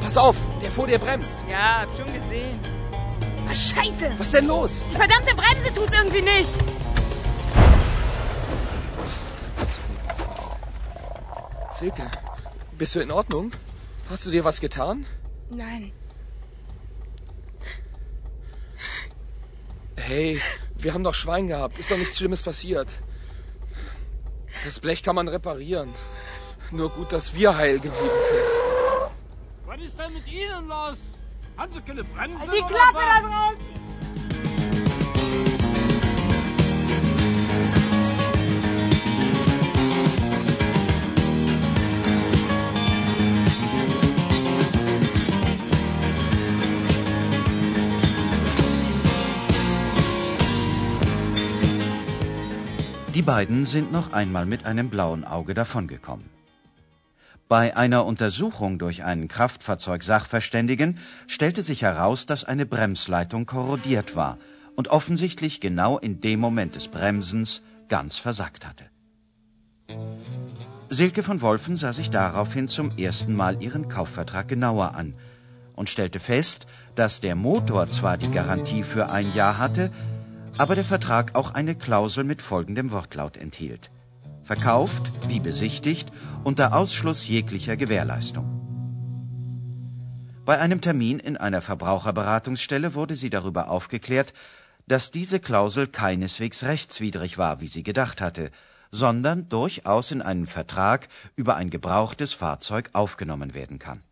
Pass 0.00 0.16
auf, 0.16 0.36
der 0.62 0.70
vor 0.70 0.86
dir 0.86 1.00
bremst. 1.00 1.40
Ja, 1.50 1.80
hab 1.80 1.96
schon 1.96 2.06
gesehen. 2.06 2.79
Scheiße! 3.54 4.12
Was 4.18 4.26
ist 4.26 4.34
denn 4.34 4.46
los? 4.46 4.82
Die 4.90 4.96
verdammte 4.96 5.34
Bremse 5.34 5.74
tut 5.74 5.92
irgendwie 5.92 6.22
nicht. 6.22 6.50
Silke, 11.72 12.10
bist 12.78 12.94
du 12.94 13.00
in 13.00 13.10
Ordnung? 13.10 13.52
Hast 14.08 14.26
du 14.26 14.30
dir 14.30 14.44
was 14.44 14.60
getan? 14.60 15.06
Nein. 15.50 15.92
Hey, 19.96 20.40
wir 20.76 20.94
haben 20.94 21.04
doch 21.04 21.14
Schwein 21.14 21.46
gehabt. 21.46 21.78
Ist 21.78 21.90
doch 21.90 21.96
nichts 21.96 22.18
Schlimmes 22.18 22.42
passiert. 22.42 22.88
Das 24.64 24.80
Blech 24.80 25.02
kann 25.02 25.14
man 25.14 25.28
reparieren. 25.28 25.92
Nur 26.70 26.90
gut, 26.90 27.12
dass 27.12 27.34
wir 27.34 27.56
heil 27.56 27.80
geblieben 27.80 28.20
sind. 28.28 29.10
Was 29.66 29.80
ist 29.80 29.98
denn 29.98 30.12
mit 30.12 30.26
Ihnen 30.26 30.68
los? 30.68 31.19
Haben 31.60 31.72
Sie 31.72 31.80
keine 31.82 32.02
Bremse? 32.04 32.46
Die 32.46 32.62
Klappe 32.62 33.00
da 33.06 33.20
draußen! 33.20 33.58
Die 53.14 53.20
beiden 53.20 53.66
sind 53.66 53.92
noch 53.92 54.14
einmal 54.14 54.46
mit 54.46 54.64
einem 54.64 54.88
blauen 54.88 55.26
Auge 55.26 55.52
davongekommen. 55.52 56.39
Bei 57.50 57.76
einer 57.76 58.06
Untersuchung 58.06 58.78
durch 58.78 59.02
einen 59.02 59.26
Kraftfahrzeug-Sachverständigen 59.26 60.98
stellte 61.26 61.64
sich 61.64 61.82
heraus, 61.82 62.24
dass 62.24 62.44
eine 62.44 62.64
Bremsleitung 62.64 63.44
korrodiert 63.44 64.14
war 64.14 64.38
und 64.76 64.86
offensichtlich 64.86 65.60
genau 65.60 65.98
in 65.98 66.20
dem 66.20 66.38
Moment 66.38 66.76
des 66.76 66.86
Bremsens 66.86 67.62
ganz 67.88 68.18
versagt 68.18 68.64
hatte. 68.68 68.84
Silke 70.90 71.24
von 71.24 71.40
Wolfen 71.42 71.76
sah 71.76 71.92
sich 71.92 72.08
daraufhin 72.08 72.68
zum 72.68 72.96
ersten 72.96 73.34
Mal 73.34 73.60
ihren 73.60 73.88
Kaufvertrag 73.88 74.46
genauer 74.46 74.94
an 74.94 75.14
und 75.74 75.90
stellte 75.90 76.20
fest, 76.20 76.68
dass 76.94 77.18
der 77.18 77.34
Motor 77.34 77.90
zwar 77.90 78.16
die 78.16 78.30
Garantie 78.30 78.84
für 78.84 79.10
ein 79.10 79.34
Jahr 79.34 79.58
hatte, 79.58 79.90
aber 80.56 80.76
der 80.76 80.84
Vertrag 80.84 81.34
auch 81.34 81.54
eine 81.54 81.74
Klausel 81.74 82.22
mit 82.22 82.42
folgendem 82.42 82.92
Wortlaut 82.92 83.36
enthielt. 83.36 83.90
Verkauft, 84.44 85.12
wie 85.28 85.38
besichtigt, 85.38 86.10
unter 86.44 86.74
Ausschluss 86.74 87.26
jeglicher 87.28 87.76
Gewährleistung. 87.76 88.46
Bei 90.44 90.58
einem 90.58 90.80
Termin 90.80 91.20
in 91.20 91.36
einer 91.36 91.60
Verbraucherberatungsstelle 91.60 92.94
wurde 92.94 93.14
sie 93.14 93.30
darüber 93.30 93.70
aufgeklärt, 93.70 94.32
dass 94.88 95.10
diese 95.10 95.38
Klausel 95.38 95.86
keineswegs 95.86 96.64
rechtswidrig 96.64 97.38
war, 97.38 97.60
wie 97.60 97.68
sie 97.68 97.82
gedacht 97.82 98.20
hatte, 98.20 98.50
sondern 98.90 99.48
durchaus 99.48 100.10
in 100.10 100.22
einen 100.22 100.46
Vertrag 100.46 101.08
über 101.36 101.56
ein 101.56 101.70
gebrauchtes 101.70 102.32
Fahrzeug 102.32 102.90
aufgenommen 102.94 103.54
werden 103.54 103.78
kann. 103.78 104.02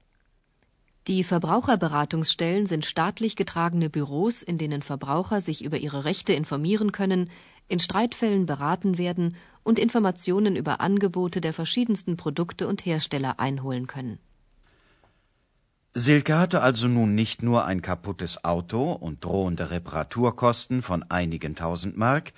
Die 1.08 1.24
Verbraucherberatungsstellen 1.24 2.66
sind 2.66 2.84
staatlich 2.84 3.34
getragene 3.34 3.88
Büros, 3.88 4.42
in 4.42 4.58
denen 4.58 4.82
Verbraucher 4.82 5.40
sich 5.40 5.64
über 5.64 5.78
ihre 5.78 6.04
Rechte 6.04 6.34
informieren 6.34 6.92
können, 6.92 7.30
in 7.66 7.80
Streitfällen 7.80 8.46
beraten 8.46 8.98
werden 8.98 9.36
und 9.68 9.78
Informationen 9.78 10.56
über 10.56 10.80
Angebote 10.80 11.42
der 11.42 11.52
verschiedensten 11.52 12.16
Produkte 12.16 12.66
und 12.66 12.86
Hersteller 12.86 13.38
einholen 13.38 13.86
können. 13.86 14.18
Silke 15.92 16.38
hatte 16.38 16.62
also 16.62 16.88
nun 16.88 17.14
nicht 17.14 17.42
nur 17.42 17.66
ein 17.66 17.82
kaputtes 17.82 18.44
Auto 18.44 18.92
und 18.92 19.24
drohende 19.24 19.70
Reparaturkosten 19.70 20.80
von 20.80 21.02
einigen 21.10 21.54
tausend 21.54 21.98
Mark, 21.98 22.32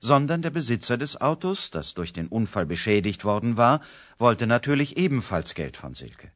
sondern 0.00 0.40
der 0.42 0.50
Besitzer 0.50 0.96
des 0.96 1.20
Autos, 1.20 1.70
das 1.72 1.94
durch 1.94 2.12
den 2.12 2.28
Unfall 2.28 2.66
beschädigt 2.66 3.24
worden 3.24 3.56
war, 3.56 3.80
wollte 4.16 4.46
natürlich 4.46 4.96
ebenfalls 4.96 5.54
Geld 5.54 5.76
von 5.76 5.94
Silke. 5.94 6.30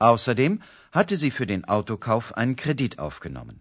Außerdem 0.00 0.62
hatte 0.90 1.16
sie 1.16 1.30
für 1.30 1.46
den 1.46 1.64
Autokauf 1.64 2.36
einen 2.36 2.56
Kredit 2.56 2.98
aufgenommen. 2.98 3.60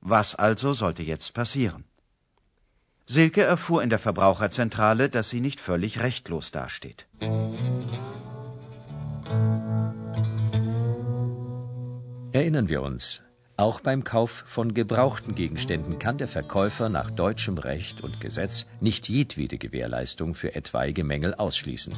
Was 0.00 0.34
also 0.34 0.72
sollte 0.72 1.04
jetzt 1.04 1.32
passieren? 1.32 1.84
Silke 3.08 3.42
erfuhr 3.42 3.84
in 3.84 3.88
der 3.88 4.00
Verbraucherzentrale, 4.00 5.08
dass 5.08 5.28
sie 5.28 5.40
nicht 5.40 5.60
völlig 5.60 6.00
rechtlos 6.02 6.50
dasteht. 6.50 7.06
Erinnern 12.32 12.68
wir 12.68 12.82
uns, 12.82 13.22
auch 13.56 13.78
beim 13.80 14.02
Kauf 14.02 14.42
von 14.46 14.74
gebrauchten 14.74 15.36
Gegenständen 15.36 16.00
kann 16.00 16.18
der 16.18 16.26
Verkäufer 16.26 16.88
nach 16.88 17.12
deutschem 17.12 17.58
Recht 17.58 18.00
und 18.00 18.20
Gesetz 18.20 18.66
nicht 18.80 19.08
jedwede 19.08 19.56
Gewährleistung 19.56 20.34
für 20.34 20.56
etwaige 20.56 21.04
Mängel 21.04 21.34
ausschließen. 21.34 21.94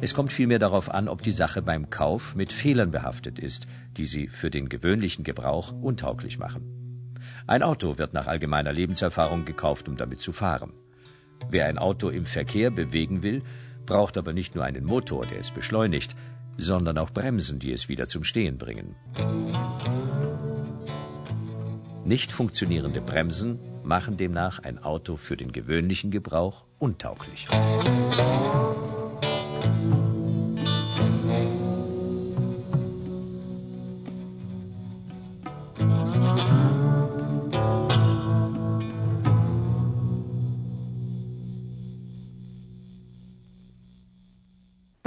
Es 0.00 0.14
kommt 0.14 0.32
vielmehr 0.32 0.60
darauf 0.60 0.94
an, 0.94 1.08
ob 1.08 1.22
die 1.24 1.32
Sache 1.32 1.60
beim 1.60 1.90
Kauf 1.90 2.36
mit 2.36 2.52
Fehlern 2.52 2.92
behaftet 2.92 3.40
ist, 3.40 3.66
die 3.96 4.06
sie 4.06 4.28
für 4.28 4.48
den 4.48 4.68
gewöhnlichen 4.68 5.24
Gebrauch 5.24 5.72
untauglich 5.72 6.38
machen. 6.38 6.79
Ein 7.50 7.64
Auto 7.64 7.98
wird 7.98 8.12
nach 8.14 8.28
allgemeiner 8.28 8.72
Lebenserfahrung 8.72 9.44
gekauft, 9.44 9.88
um 9.88 9.96
damit 9.96 10.20
zu 10.20 10.30
fahren. 10.30 10.72
Wer 11.50 11.66
ein 11.66 11.78
Auto 11.78 12.08
im 12.08 12.24
Verkehr 12.24 12.70
bewegen 12.70 13.24
will, 13.24 13.42
braucht 13.86 14.16
aber 14.16 14.32
nicht 14.32 14.54
nur 14.54 14.62
einen 14.62 14.84
Motor, 14.84 15.26
der 15.26 15.40
es 15.40 15.50
beschleunigt, 15.50 16.14
sondern 16.56 16.96
auch 16.96 17.10
Bremsen, 17.10 17.58
die 17.58 17.72
es 17.72 17.88
wieder 17.88 18.06
zum 18.06 18.22
Stehen 18.22 18.56
bringen. 18.56 18.94
Nicht 22.04 22.30
funktionierende 22.30 23.00
Bremsen 23.00 23.58
machen 23.82 24.16
demnach 24.16 24.60
ein 24.60 24.78
Auto 24.78 25.16
für 25.16 25.36
den 25.36 25.50
gewöhnlichen 25.50 26.12
Gebrauch 26.12 26.66
untauglich. 26.78 27.48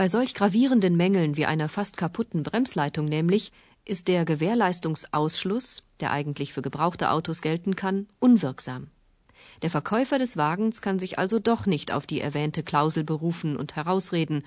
Bei 0.04 0.10
solch 0.10 0.34
gravierenden 0.34 0.98
Mängeln 0.98 1.38
wie 1.38 1.46
einer 1.46 1.70
fast 1.70 1.96
kaputten 1.96 2.44
Bremsleitung 2.44 3.06
nämlich 3.06 3.54
ist 3.86 4.10
der 4.10 4.26
Gewährleistungsausschluss, 4.26 5.84
der 6.02 6.12
eigentlich 6.12 6.52
für 6.52 6.62
gebrauchte 6.62 7.10
Autos 7.10 7.42
gelten 7.42 7.78
kann, 7.78 8.08
unwirksam. 8.20 8.88
Der 9.62 9.70
Verkäufer 9.70 10.20
des 10.20 10.36
Wagens 10.36 10.82
kann 10.82 11.00
sich 11.00 11.20
also 11.20 11.40
doch 11.40 11.68
nicht 11.68 11.94
auf 11.94 12.06
die 12.06 12.20
erwähnte 12.20 12.64
Klausel 12.64 13.06
berufen 13.06 13.56
und 13.56 13.78
herausreden, 13.78 14.44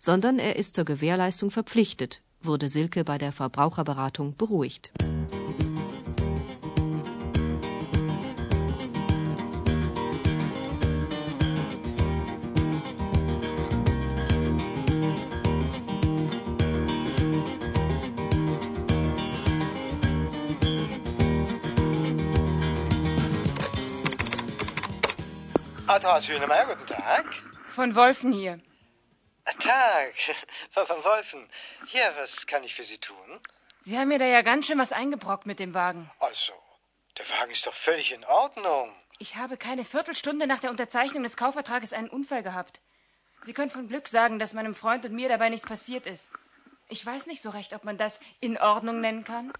sondern 0.00 0.40
er 0.40 0.56
ist 0.56 0.74
zur 0.74 0.84
Gewährleistung 0.84 1.52
verpflichtet, 1.52 2.20
wurde 2.42 2.68
Silke 2.68 3.04
bei 3.04 3.16
der 3.16 3.30
Verbraucherberatung 3.30 4.36
beruhigt. 4.36 4.90
Autohaus 25.96 26.28
Hühnemeier, 26.28 26.66
guten 26.66 26.86
Tag. 26.86 27.24
Von 27.70 27.94
Wolfen 27.94 28.30
hier. 28.30 28.60
Tag, 29.58 30.12
von 30.70 31.04
Wolfen. 31.04 31.48
Hier, 31.86 32.12
was 32.18 32.46
kann 32.46 32.62
ich 32.64 32.74
für 32.74 32.84
Sie 32.84 32.98
tun? 32.98 33.40
Sie 33.80 33.98
haben 33.98 34.08
mir 34.08 34.18
da 34.18 34.26
ja 34.26 34.42
ganz 34.42 34.66
schön 34.66 34.78
was 34.78 34.92
eingebrockt 34.92 35.46
mit 35.46 35.58
dem 35.58 35.72
Wagen. 35.72 36.10
Also, 36.18 36.52
der 37.16 37.26
Wagen 37.30 37.50
ist 37.50 37.66
doch 37.66 37.72
völlig 37.72 38.12
in 38.12 38.26
Ordnung. 38.26 38.94
Ich 39.18 39.36
habe 39.36 39.56
keine 39.56 39.86
Viertelstunde 39.86 40.46
nach 40.46 40.58
der 40.58 40.70
Unterzeichnung 40.70 41.22
des 41.22 41.38
Kaufvertrages 41.38 41.94
einen 41.94 42.10
Unfall 42.10 42.42
gehabt. 42.42 42.82
Sie 43.40 43.54
können 43.54 43.70
von 43.70 43.88
Glück 43.88 44.08
sagen, 44.08 44.38
dass 44.38 44.52
meinem 44.52 44.74
Freund 44.74 45.06
und 45.06 45.14
mir 45.14 45.30
dabei 45.30 45.48
nichts 45.48 45.66
passiert 45.66 46.06
ist. 46.06 46.30
Ich 46.90 47.06
weiß 47.06 47.24
nicht 47.24 47.40
so 47.40 47.48
recht, 47.48 47.72
ob 47.72 47.84
man 47.84 47.96
das 47.96 48.20
in 48.40 48.58
Ordnung 48.58 49.00
nennen 49.00 49.24
kann. 49.24 49.50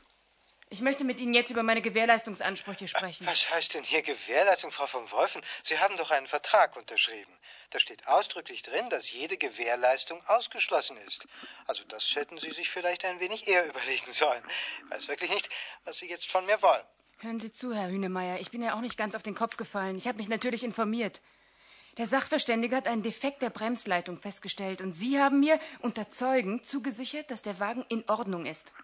Ich 0.68 0.80
möchte 0.80 1.04
mit 1.04 1.20
Ihnen 1.20 1.32
jetzt 1.32 1.50
über 1.50 1.62
meine 1.62 1.80
Gewährleistungsansprüche 1.80 2.88
sprechen. 2.88 3.24
Was 3.24 3.48
heißt 3.50 3.74
denn 3.74 3.84
hier 3.84 4.02
Gewährleistung, 4.02 4.72
Frau 4.72 4.88
von 4.88 5.08
Wolfen? 5.12 5.40
Sie 5.62 5.78
haben 5.78 5.96
doch 5.96 6.10
einen 6.10 6.26
Vertrag 6.26 6.76
unterschrieben. 6.76 7.32
Da 7.70 7.78
steht 7.78 8.06
ausdrücklich 8.08 8.62
drin, 8.62 8.90
dass 8.90 9.10
jede 9.12 9.36
Gewährleistung 9.36 10.20
ausgeschlossen 10.26 10.96
ist. 11.06 11.28
Also 11.68 11.84
das 11.84 12.14
hätten 12.16 12.38
Sie 12.38 12.50
sich 12.50 12.68
vielleicht 12.68 13.04
ein 13.04 13.20
wenig 13.20 13.46
eher 13.46 13.66
überlegen 13.68 14.12
sollen. 14.12 14.42
Ich 14.84 14.90
weiß 14.90 15.08
wirklich 15.08 15.30
nicht, 15.30 15.48
was 15.84 15.98
Sie 15.98 16.08
jetzt 16.08 16.30
von 16.30 16.44
mir 16.46 16.60
wollen. 16.62 16.84
Hören 17.18 17.38
Sie 17.38 17.52
zu, 17.52 17.72
Herr 17.72 17.88
Hünemeyer. 17.88 18.40
Ich 18.40 18.50
bin 18.50 18.62
ja 18.62 18.74
auch 18.74 18.80
nicht 18.80 18.98
ganz 18.98 19.14
auf 19.14 19.22
den 19.22 19.36
Kopf 19.36 19.56
gefallen. 19.56 19.96
Ich 19.96 20.08
habe 20.08 20.18
mich 20.18 20.28
natürlich 20.28 20.64
informiert. 20.64 21.22
Der 21.96 22.06
Sachverständige 22.06 22.76
hat 22.76 22.88
einen 22.88 23.02
Defekt 23.02 23.40
der 23.40 23.50
Bremsleitung 23.50 24.18
festgestellt 24.18 24.80
und 24.80 24.92
Sie 24.92 25.18
haben 25.18 25.40
mir 25.40 25.58
unter 25.80 26.10
Zeugen 26.10 26.62
zugesichert, 26.62 27.30
dass 27.30 27.40
der 27.40 27.58
Wagen 27.60 27.86
in 27.88 28.04
Ordnung 28.08 28.44
ist. 28.46 28.74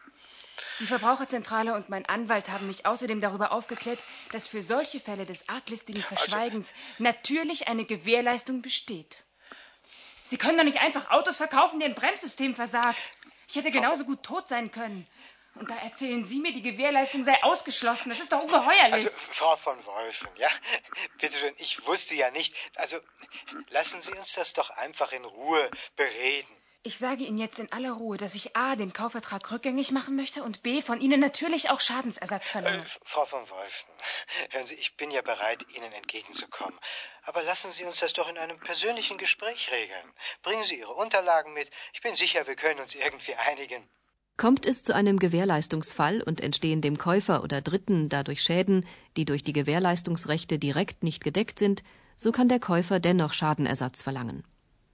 Die 0.80 0.86
Verbraucherzentrale 0.86 1.74
und 1.74 1.88
mein 1.88 2.06
Anwalt 2.06 2.50
haben 2.50 2.66
mich 2.66 2.86
außerdem 2.86 3.20
darüber 3.20 3.52
aufgeklärt, 3.52 4.04
dass 4.32 4.48
für 4.48 4.62
solche 4.62 5.00
Fälle 5.00 5.26
des 5.26 5.48
arglistigen 5.48 6.02
Verschweigens 6.02 6.72
natürlich 6.98 7.68
eine 7.68 7.84
Gewährleistung 7.84 8.62
besteht. 8.62 9.24
Sie 10.22 10.38
können 10.38 10.58
doch 10.58 10.64
nicht 10.64 10.80
einfach 10.80 11.10
Autos 11.10 11.36
verkaufen, 11.36 11.80
deren 11.80 11.94
Bremssystem 11.94 12.54
versagt. 12.54 13.02
Ich 13.48 13.56
hätte 13.56 13.70
genauso 13.70 14.04
gut 14.04 14.22
tot 14.22 14.48
sein 14.48 14.70
können. 14.70 15.06
Und 15.54 15.70
da 15.70 15.76
erzählen 15.76 16.24
Sie 16.24 16.38
mir, 16.38 16.52
die 16.52 16.62
Gewährleistung 16.62 17.24
sei 17.24 17.42
ausgeschlossen. 17.42 18.08
Das 18.08 18.18
ist 18.18 18.32
doch 18.32 18.40
ungeheuerlich. 18.40 18.94
Also, 18.94 19.10
Frau 19.10 19.56
von 19.56 19.84
Wolfen, 19.84 20.28
ja, 20.36 20.48
bitte 21.20 21.36
schön, 21.36 21.54
ich 21.58 21.84
wusste 21.86 22.14
ja 22.14 22.30
nicht. 22.30 22.54
Also, 22.76 22.98
lassen 23.68 24.00
Sie 24.00 24.12
uns 24.12 24.32
das 24.32 24.54
doch 24.54 24.70
einfach 24.70 25.12
in 25.12 25.24
Ruhe 25.24 25.70
bereden. 25.96 26.56
Ich 26.84 26.98
sage 26.98 27.22
Ihnen 27.22 27.38
jetzt 27.38 27.60
in 27.60 27.70
aller 27.70 27.92
Ruhe, 27.92 28.16
dass 28.16 28.34
ich 28.34 28.56
A. 28.56 28.74
den 28.74 28.92
Kaufvertrag 28.92 29.52
rückgängig 29.52 29.92
machen 29.92 30.16
möchte 30.16 30.42
und 30.42 30.64
B. 30.64 30.82
von 30.82 31.00
Ihnen 31.00 31.20
natürlich 31.20 31.70
auch 31.70 31.80
Schadensersatz 31.80 32.50
verlange. 32.50 32.82
Äh, 32.82 32.98
Frau 33.04 33.24
von 33.24 33.48
Wolfen, 33.48 33.90
hören 34.50 34.66
Sie, 34.66 34.74
ich 34.74 34.96
bin 34.96 35.12
ja 35.12 35.22
bereit, 35.22 35.64
Ihnen 35.76 35.92
entgegenzukommen. 35.92 36.76
Aber 37.22 37.44
lassen 37.44 37.70
Sie 37.70 37.84
uns 37.84 38.00
das 38.00 38.14
doch 38.14 38.28
in 38.28 38.36
einem 38.36 38.58
persönlichen 38.58 39.16
Gespräch 39.16 39.70
regeln. 39.70 40.12
Bringen 40.42 40.64
Sie 40.64 40.80
Ihre 40.80 40.92
Unterlagen 40.94 41.54
mit. 41.54 41.70
Ich 41.92 42.00
bin 42.00 42.16
sicher, 42.16 42.48
wir 42.48 42.56
können 42.56 42.80
uns 42.80 42.96
irgendwie 42.96 43.36
einigen. 43.36 43.88
Kommt 44.36 44.66
es 44.66 44.82
zu 44.82 44.92
einem 44.92 45.20
Gewährleistungsfall 45.20 46.20
und 46.20 46.40
entstehen 46.40 46.80
dem 46.80 46.98
Käufer 46.98 47.44
oder 47.44 47.60
Dritten 47.60 48.08
dadurch 48.08 48.42
Schäden, 48.42 48.88
die 49.16 49.24
durch 49.24 49.44
die 49.44 49.52
Gewährleistungsrechte 49.52 50.58
direkt 50.58 51.04
nicht 51.04 51.22
gedeckt 51.22 51.60
sind, 51.60 51.84
so 52.16 52.32
kann 52.32 52.48
der 52.48 52.58
Käufer 52.58 52.98
dennoch 52.98 53.34
Schadenersatz 53.34 54.02
verlangen. 54.02 54.42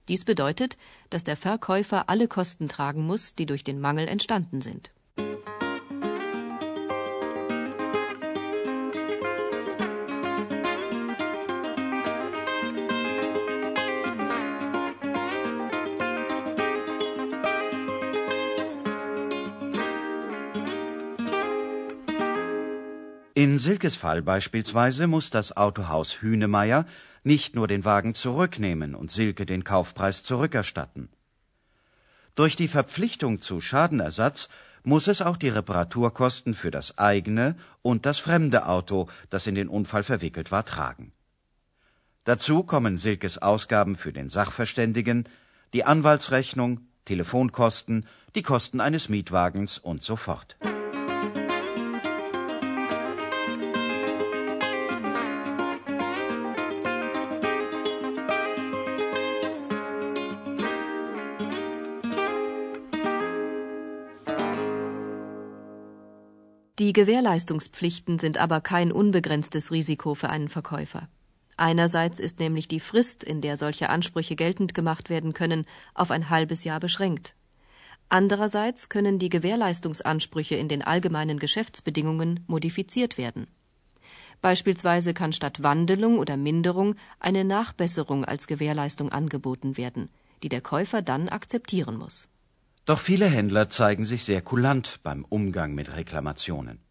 Dies 0.09 0.25
bedeutet, 0.25 0.75
dass 1.11 1.23
der 1.23 1.37
Verkäufer 1.37 2.09
alle 2.09 2.27
Kosten 2.27 2.67
tragen 2.67 3.05
muss, 3.05 3.35
die 3.35 3.45
durch 3.45 3.63
den 3.63 3.79
Mangel 3.79 4.07
entstanden 4.07 4.59
sind. 4.59 4.91
In 23.35 23.57
Silkes 23.57 23.95
Fall 23.95 24.21
beispielsweise 24.21 25.07
muss 25.07 25.29
das 25.29 25.55
Autohaus 25.55 26.21
Hünemeyer 26.21 26.85
nicht 27.23 27.55
nur 27.55 27.67
den 27.67 27.85
Wagen 27.85 28.15
zurücknehmen 28.15 28.95
und 28.95 29.11
Silke 29.11 29.45
den 29.45 29.63
Kaufpreis 29.63 30.23
zurückerstatten. 30.23 31.09
Durch 32.35 32.55
die 32.55 32.67
Verpflichtung 32.67 33.41
zu 33.41 33.59
Schadenersatz 33.59 34.49
muss 34.83 35.07
es 35.07 35.21
auch 35.21 35.37
die 35.37 35.49
Reparaturkosten 35.49 36.53
für 36.53 36.71
das 36.71 36.97
eigene 36.97 37.55
und 37.81 38.05
das 38.05 38.17
fremde 38.17 38.65
Auto, 38.67 39.09
das 39.29 39.45
in 39.47 39.55
den 39.55 39.67
Unfall 39.67 40.03
verwickelt 40.03 40.51
war, 40.51 40.65
tragen. 40.65 41.11
Dazu 42.23 42.63
kommen 42.63 42.97
Silkes 42.97 43.37
Ausgaben 43.37 43.95
für 43.95 44.13
den 44.13 44.29
Sachverständigen, 44.29 45.27
die 45.73 45.83
Anwaltsrechnung, 45.83 46.81
Telefonkosten, 47.05 48.05
die 48.35 48.43
Kosten 48.43 48.81
eines 48.81 49.09
Mietwagens 49.09 49.77
und 49.77 50.03
so 50.03 50.15
fort. 50.15 50.55
Gewährleistungspflichten 66.99 68.19
sind 68.19 68.37
aber 68.37 68.59
kein 68.59 68.91
unbegrenztes 68.91 69.71
Risiko 69.71 70.15
für 70.15 70.29
einen 70.29 70.49
Verkäufer. 70.49 71.07
Einerseits 71.55 72.19
ist 72.19 72.41
nämlich 72.41 72.67
die 72.67 72.81
Frist, 72.81 73.23
in 73.23 73.39
der 73.39 73.55
solche 73.55 73.89
Ansprüche 73.89 74.35
geltend 74.35 74.73
gemacht 74.73 75.09
werden 75.09 75.31
können, 75.31 75.65
auf 75.93 76.11
ein 76.11 76.29
halbes 76.29 76.65
Jahr 76.65 76.81
beschränkt. 76.81 77.35
Andererseits 78.09 78.89
können 78.89 79.17
die 79.17 79.29
Gewährleistungsansprüche 79.29 80.55
in 80.55 80.67
den 80.67 80.81
allgemeinen 80.81 81.39
Geschäftsbedingungen 81.39 82.41
modifiziert 82.47 83.17
werden. 83.17 83.47
Beispielsweise 84.41 85.13
kann 85.13 85.31
statt 85.31 85.63
Wandelung 85.63 86.19
oder 86.19 86.35
Minderung 86.35 86.95
eine 87.21 87.45
Nachbesserung 87.45 88.25
als 88.25 88.45
Gewährleistung 88.45 89.09
angeboten 89.09 89.77
werden, 89.77 90.09
die 90.43 90.49
der 90.49 90.59
Käufer 90.59 91.01
dann 91.01 91.29
akzeptieren 91.29 91.95
muss. 91.95 92.27
Doch 92.83 92.99
viele 92.99 93.27
Händler 93.27 93.69
zeigen 93.69 94.03
sich 94.03 94.25
sehr 94.25 94.41
kulant 94.41 94.99
beim 95.01 95.23
Umgang 95.23 95.75
mit 95.75 95.95
Reklamationen. 95.95 96.88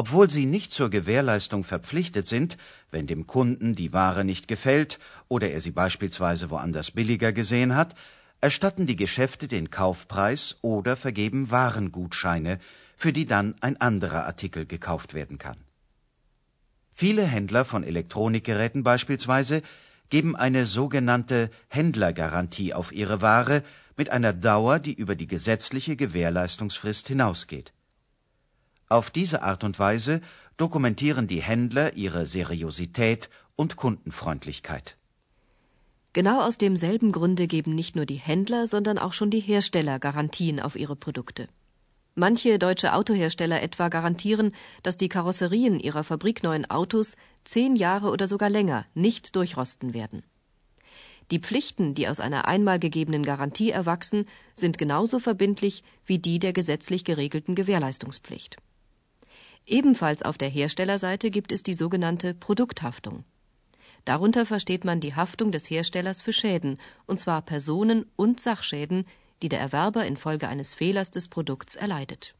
Obwohl 0.00 0.30
sie 0.30 0.46
nicht 0.46 0.70
zur 0.70 0.90
Gewährleistung 0.90 1.64
verpflichtet 1.64 2.28
sind, 2.28 2.56
wenn 2.92 3.08
dem 3.08 3.26
Kunden 3.26 3.74
die 3.74 3.92
Ware 3.92 4.24
nicht 4.24 4.46
gefällt 4.46 5.00
oder 5.26 5.50
er 5.50 5.60
sie 5.60 5.72
beispielsweise 5.72 6.50
woanders 6.50 6.92
billiger 6.92 7.32
gesehen 7.32 7.74
hat, 7.74 7.96
erstatten 8.40 8.86
die 8.86 8.94
Geschäfte 8.94 9.48
den 9.48 9.72
Kaufpreis 9.72 10.54
oder 10.62 10.96
vergeben 10.96 11.50
Warengutscheine, 11.50 12.60
für 12.96 13.12
die 13.12 13.26
dann 13.26 13.56
ein 13.60 13.80
anderer 13.80 14.24
Artikel 14.26 14.66
gekauft 14.66 15.14
werden 15.14 15.38
kann. 15.38 15.56
Viele 16.92 17.24
Händler 17.24 17.64
von 17.64 17.82
Elektronikgeräten 17.82 18.84
beispielsweise 18.84 19.62
geben 20.10 20.36
eine 20.36 20.66
sogenannte 20.66 21.50
Händlergarantie 21.66 22.72
auf 22.72 22.92
ihre 22.92 23.20
Ware, 23.20 23.64
mit 23.96 24.10
einer 24.10 24.32
Dauer, 24.32 24.78
die 24.78 24.94
über 24.94 25.16
die 25.16 25.26
gesetzliche 25.26 25.96
Gewährleistungsfrist 25.96 27.08
hinausgeht. 27.08 27.72
Auf 28.88 29.10
diese 29.10 29.42
Art 29.42 29.64
und 29.64 29.78
Weise 29.78 30.20
dokumentieren 30.56 31.26
die 31.26 31.42
Händler 31.42 31.94
ihre 31.94 32.26
Seriosität 32.26 33.28
und 33.54 33.76
Kundenfreundlichkeit. 33.76 34.96
Genau 36.14 36.40
aus 36.40 36.56
demselben 36.56 37.12
Grunde 37.12 37.46
geben 37.46 37.74
nicht 37.74 37.94
nur 37.94 38.06
die 38.06 38.14
Händler, 38.14 38.66
sondern 38.66 38.98
auch 38.98 39.12
schon 39.12 39.30
die 39.30 39.40
Hersteller 39.40 39.98
Garantien 39.98 40.58
auf 40.58 40.74
ihre 40.74 40.96
Produkte. 40.96 41.48
Manche 42.14 42.58
deutsche 42.58 42.94
Autohersteller 42.94 43.62
etwa 43.62 43.88
garantieren, 43.88 44.52
dass 44.82 44.96
die 44.96 45.08
Karosserien 45.08 45.78
ihrer 45.78 46.02
fabrikneuen 46.02 46.68
Autos 46.68 47.14
zehn 47.44 47.76
Jahre 47.76 48.10
oder 48.10 48.26
sogar 48.26 48.50
länger 48.50 48.86
nicht 48.94 49.36
durchrosten 49.36 49.94
werden. 49.94 50.24
Die 51.30 51.38
Pflichten, 51.38 51.94
die 51.94 52.08
aus 52.08 52.20
einer 52.20 52.48
einmal 52.48 52.78
gegebenen 52.78 53.22
Garantie 53.22 53.70
erwachsen, 53.70 54.26
sind 54.54 54.78
genauso 54.78 55.18
verbindlich 55.18 55.84
wie 56.06 56.18
die 56.18 56.38
der 56.38 56.54
gesetzlich 56.54 57.04
geregelten 57.04 57.54
Gewährleistungspflicht. 57.54 58.56
Ebenfalls 59.68 60.22
auf 60.22 60.38
der 60.38 60.48
Herstellerseite 60.48 61.30
gibt 61.30 61.52
es 61.52 61.62
die 61.62 61.74
sogenannte 61.74 62.32
Produkthaftung. 62.32 63.24
Darunter 64.06 64.46
versteht 64.46 64.86
man 64.86 65.00
die 65.00 65.14
Haftung 65.14 65.52
des 65.52 65.68
Herstellers 65.68 66.22
für 66.22 66.32
Schäden, 66.32 66.78
und 67.06 67.20
zwar 67.20 67.42
Personen- 67.42 68.06
und 68.16 68.40
Sachschäden, 68.40 69.04
die 69.42 69.50
der 69.50 69.60
Erwerber 69.60 70.06
infolge 70.06 70.48
eines 70.48 70.72
Fehlers 70.72 71.10
des 71.10 71.28
Produkts 71.28 71.76
erleidet. 71.76 72.34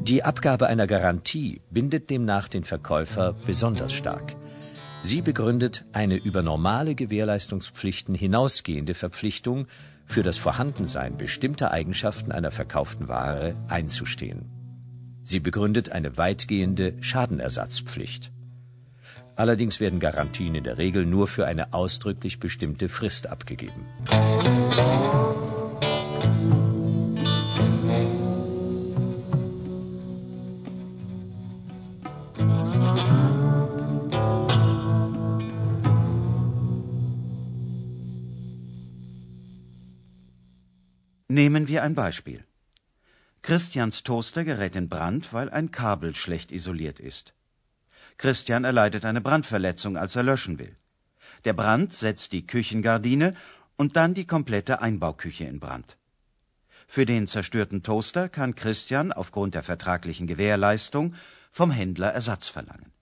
Die 0.00 0.24
Abgabe 0.24 0.66
einer 0.68 0.86
Garantie 0.86 1.60
bindet 1.70 2.08
demnach 2.08 2.48
den 2.48 2.64
Verkäufer 2.64 3.34
besonders 3.44 3.92
stark. 3.92 4.36
Sie 5.04 5.20
begründet 5.20 5.84
eine 5.92 6.16
über 6.16 6.42
normale 6.42 6.94
Gewährleistungspflichten 6.94 8.14
hinausgehende 8.14 8.94
Verpflichtung, 8.94 9.66
für 10.06 10.22
das 10.22 10.36
Vorhandensein 10.36 11.16
bestimmter 11.16 11.70
Eigenschaften 11.70 12.32
einer 12.32 12.50
verkauften 12.50 13.08
Ware 13.08 13.56
einzustehen. 13.68 14.50
Sie 15.24 15.40
begründet 15.40 15.90
eine 15.90 16.16
weitgehende 16.18 16.94
Schadenersatzpflicht. 17.00 18.32
Allerdings 19.36 19.80
werden 19.80 20.00
Garantien 20.00 20.54
in 20.54 20.64
der 20.64 20.78
Regel 20.78 21.06
nur 21.06 21.26
für 21.26 21.46
eine 21.46 21.72
ausdrücklich 21.72 22.38
bestimmte 22.38 22.88
Frist 22.88 23.26
abgegeben. 23.26 23.86
Wir 41.72 41.82
ein 41.82 41.94
Beispiel. 41.94 42.44
Christians 43.40 44.02
Toaster 44.02 44.44
gerät 44.44 44.76
in 44.76 44.90
Brand, 44.90 45.32
weil 45.32 45.48
ein 45.48 45.70
Kabel 45.70 46.14
schlecht 46.14 46.52
isoliert 46.52 47.00
ist. 47.00 47.32
Christian 48.18 48.64
erleidet 48.64 49.06
eine 49.06 49.22
Brandverletzung, 49.22 49.96
als 49.96 50.14
er 50.14 50.22
löschen 50.22 50.58
will. 50.58 50.76
Der 51.46 51.54
Brand 51.54 51.94
setzt 51.94 52.32
die 52.32 52.46
Küchengardine 52.46 53.32
und 53.78 53.96
dann 53.96 54.12
die 54.12 54.26
komplette 54.26 54.82
Einbauküche 54.82 55.44
in 55.44 55.60
Brand. 55.60 55.96
Für 56.86 57.06
den 57.06 57.26
zerstörten 57.26 57.82
Toaster 57.82 58.28
kann 58.28 58.54
Christian 58.54 59.10
aufgrund 59.10 59.54
der 59.54 59.62
vertraglichen 59.62 60.26
Gewährleistung 60.26 61.14
vom 61.50 61.70
Händler 61.70 62.12
Ersatz 62.12 62.48
verlangen. 62.48 62.92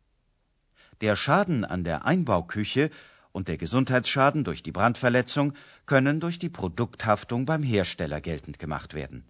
Der 1.01 1.17
Schaden 1.17 1.65
an 1.65 1.83
der 1.83 2.05
Einbauküche 2.05 2.91
und 3.33 3.49
der 3.49 3.57
Gesundheitsschaden 3.57 4.45
durch 4.45 4.63
die 4.63 4.73
Brandverletzung 4.73 5.55
können 5.87 6.21
durch 6.21 6.39
die 6.39 6.49
Produkthaftung 6.49 7.47
beim 7.47 7.63
Hersteller 7.63 8.21
geltend 8.21 8.59
gemacht 8.59 8.95
werden. 8.95 9.25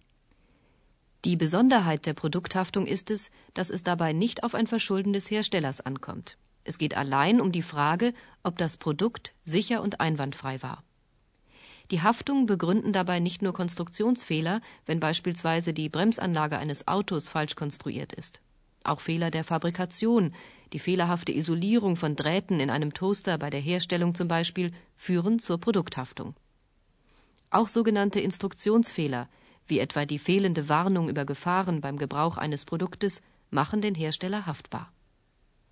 Die 1.24 1.36
Besonderheit 1.36 2.06
der 2.06 2.14
Produkthaftung 2.14 2.86
ist 2.86 3.10
es, 3.10 3.30
dass 3.52 3.68
es 3.68 3.82
dabei 3.82 4.14
nicht 4.14 4.42
auf 4.42 4.54
ein 4.54 4.66
Verschulden 4.66 5.12
des 5.12 5.30
Herstellers 5.30 5.80
ankommt. 5.82 6.38
Es 6.64 6.78
geht 6.78 6.96
allein 6.96 7.40
um 7.40 7.52
die 7.52 7.62
Frage, 7.62 8.14
ob 8.42 8.56
das 8.56 8.78
Produkt 8.78 9.34
sicher 9.44 9.82
und 9.82 10.00
einwandfrei 10.00 10.62
war. 10.62 10.82
Die 11.90 12.02
Haftung 12.02 12.46
begründen 12.46 12.92
dabei 12.92 13.18
nicht 13.18 13.42
nur 13.42 13.52
Konstruktionsfehler, 13.52 14.60
wenn 14.86 15.00
beispielsweise 15.00 15.74
die 15.74 15.88
Bremsanlage 15.88 16.56
eines 16.58 16.86
Autos 16.86 17.28
falsch 17.28 17.56
konstruiert 17.56 18.12
ist. 18.12 18.40
Auch 18.84 19.00
Fehler 19.00 19.30
der 19.30 19.44
Fabrikation, 19.44 20.34
die 20.72 20.78
fehlerhafte 20.78 21.32
Isolierung 21.32 21.96
von 21.96 22.16
Drähten 22.16 22.60
in 22.60 22.70
einem 22.70 22.94
Toaster 22.94 23.38
bei 23.38 23.50
der 23.50 23.60
Herstellung 23.60 24.14
zum 24.14 24.28
Beispiel, 24.28 24.72
führen 24.96 25.38
zur 25.38 25.58
Produkthaftung. 25.58 26.34
Auch 27.50 27.68
sogenannte 27.68 28.20
Instruktionsfehler, 28.20 29.28
wie 29.66 29.80
etwa 29.80 30.06
die 30.06 30.18
fehlende 30.18 30.68
Warnung 30.68 31.08
über 31.08 31.24
Gefahren 31.24 31.80
beim 31.80 31.98
Gebrauch 31.98 32.36
eines 32.36 32.64
Produktes, 32.64 33.22
machen 33.50 33.80
den 33.80 33.94
Hersteller 33.94 34.46
haftbar. 34.46 34.92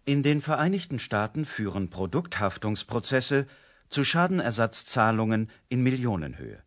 In 0.04 0.22
den 0.22 0.40
Vereinigten 0.40 0.98
Staaten 0.98 1.44
führen 1.44 1.90
Produkthaftungsprozesse 1.90 3.46
zu 3.88 4.04
Schadenersatzzahlungen 4.04 5.50
in 5.68 5.82
Millionenhöhe. 5.82 6.62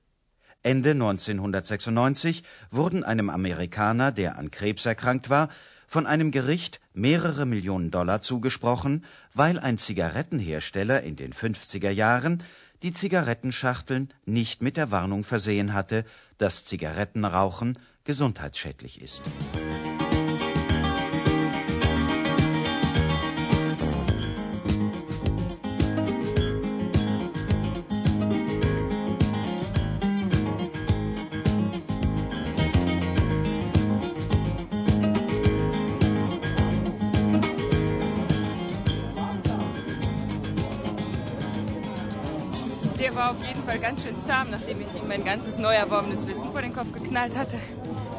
Ende 0.63 0.91
1996 0.91 2.43
wurden 2.69 3.03
einem 3.03 3.31
Amerikaner, 3.31 4.11
der 4.11 4.37
an 4.37 4.51
Krebs 4.51 4.85
erkrankt 4.85 5.29
war, 5.29 5.49
von 5.91 6.07
einem 6.07 6.31
Gericht 6.31 6.79
mehrere 6.93 7.45
Millionen 7.45 7.91
Dollar 7.91 8.21
zugesprochen, 8.21 9.03
weil 9.33 9.59
ein 9.59 9.77
Zigarettenhersteller 9.77 11.03
in 11.03 11.17
den 11.17 11.33
50er 11.33 11.89
Jahren 11.89 12.41
die 12.81 12.93
Zigarettenschachteln 12.93 14.07
nicht 14.23 14.61
mit 14.61 14.77
der 14.77 14.91
Warnung 14.91 15.25
versehen 15.25 15.73
hatte, 15.73 16.05
dass 16.37 16.63
Zigarettenrauchen 16.63 17.77
gesundheitsschädlich 18.05 19.01
ist. 19.01 19.21
Fall 43.71 43.79
ganz 43.79 44.03
schön 44.03 44.15
zahm, 44.27 44.47
nachdem 44.51 44.81
ich 44.81 45.01
ihm 45.01 45.07
mein 45.07 45.23
ganzes 45.23 45.57
neu 45.57 45.73
erworbenes 45.73 46.27
Wissen 46.27 46.51
vor 46.51 46.61
den 46.61 46.75
Kopf 46.75 46.91
geknallt 46.91 47.37
hatte. 47.37 47.55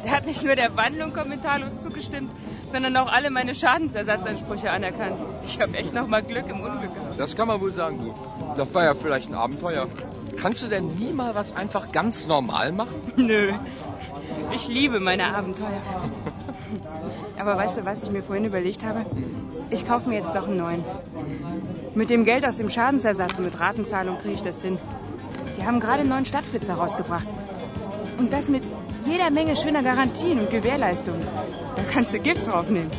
Der 0.02 0.12
hat 0.12 0.24
nicht 0.24 0.42
nur 0.42 0.56
der 0.56 0.74
Wandlung 0.78 1.12
kommentarlos 1.12 1.78
zugestimmt, 1.78 2.30
sondern 2.72 2.96
auch 2.96 3.12
alle 3.12 3.30
meine 3.30 3.54
Schadensersatzansprüche 3.54 4.70
anerkannt. 4.70 5.16
Ich 5.44 5.60
habe 5.60 5.76
echt 5.76 5.92
noch 5.92 6.06
mal 6.06 6.22
Glück 6.22 6.48
im 6.48 6.60
Unglück 6.60 6.94
gehabt. 6.94 7.20
Das 7.20 7.36
kann 7.36 7.48
man 7.48 7.60
wohl 7.60 7.70
sagen, 7.70 7.98
du. 8.00 8.14
Das 8.56 8.72
war 8.72 8.84
ja 8.84 8.94
vielleicht 8.94 9.28
ein 9.28 9.34
Abenteuer. 9.34 9.88
Kannst 10.40 10.62
du 10.62 10.68
denn 10.68 10.86
nie 10.96 11.12
mal 11.12 11.34
was 11.34 11.54
einfach 11.54 11.92
ganz 11.92 12.26
normal 12.26 12.72
machen? 12.72 12.94
Nö. 13.16 13.52
Ich 14.54 14.68
liebe 14.68 15.00
meine 15.00 15.36
Abenteuer. 15.36 15.82
Aber 17.38 17.58
weißt 17.58 17.76
du, 17.76 17.84
was 17.84 18.02
ich 18.04 18.10
mir 18.10 18.22
vorhin 18.22 18.46
überlegt 18.46 18.82
habe? 18.84 19.04
Ich 19.68 19.86
kaufe 19.86 20.08
mir 20.08 20.16
jetzt 20.16 20.34
doch 20.34 20.48
einen 20.48 20.56
neuen. 20.56 20.84
Mit 21.94 22.08
dem 22.08 22.24
Geld 22.24 22.46
aus 22.46 22.56
dem 22.56 22.70
Schadensersatz 22.70 23.36
und 23.36 23.44
mit 23.44 23.60
Ratenzahlung 23.60 24.16
kriege 24.18 24.34
ich 24.34 24.42
das 24.42 24.62
hin. 24.62 24.78
Die 25.62 25.66
haben 25.68 25.78
gerade 25.78 26.00
einen 26.00 26.08
neuen 26.08 26.26
Stadtflitzer 26.26 26.74
rausgebracht. 26.74 27.28
Und 28.18 28.32
das 28.32 28.48
mit 28.48 28.64
jeder 29.06 29.30
Menge 29.30 29.54
schöner 29.54 29.84
Garantien 29.84 30.40
und 30.40 30.50
Gewährleistungen. 30.50 31.22
Da 31.76 31.84
kannst 31.84 32.12
du 32.12 32.18
Gift 32.18 32.48
drauf 32.48 32.68
nehmen. 32.68 32.90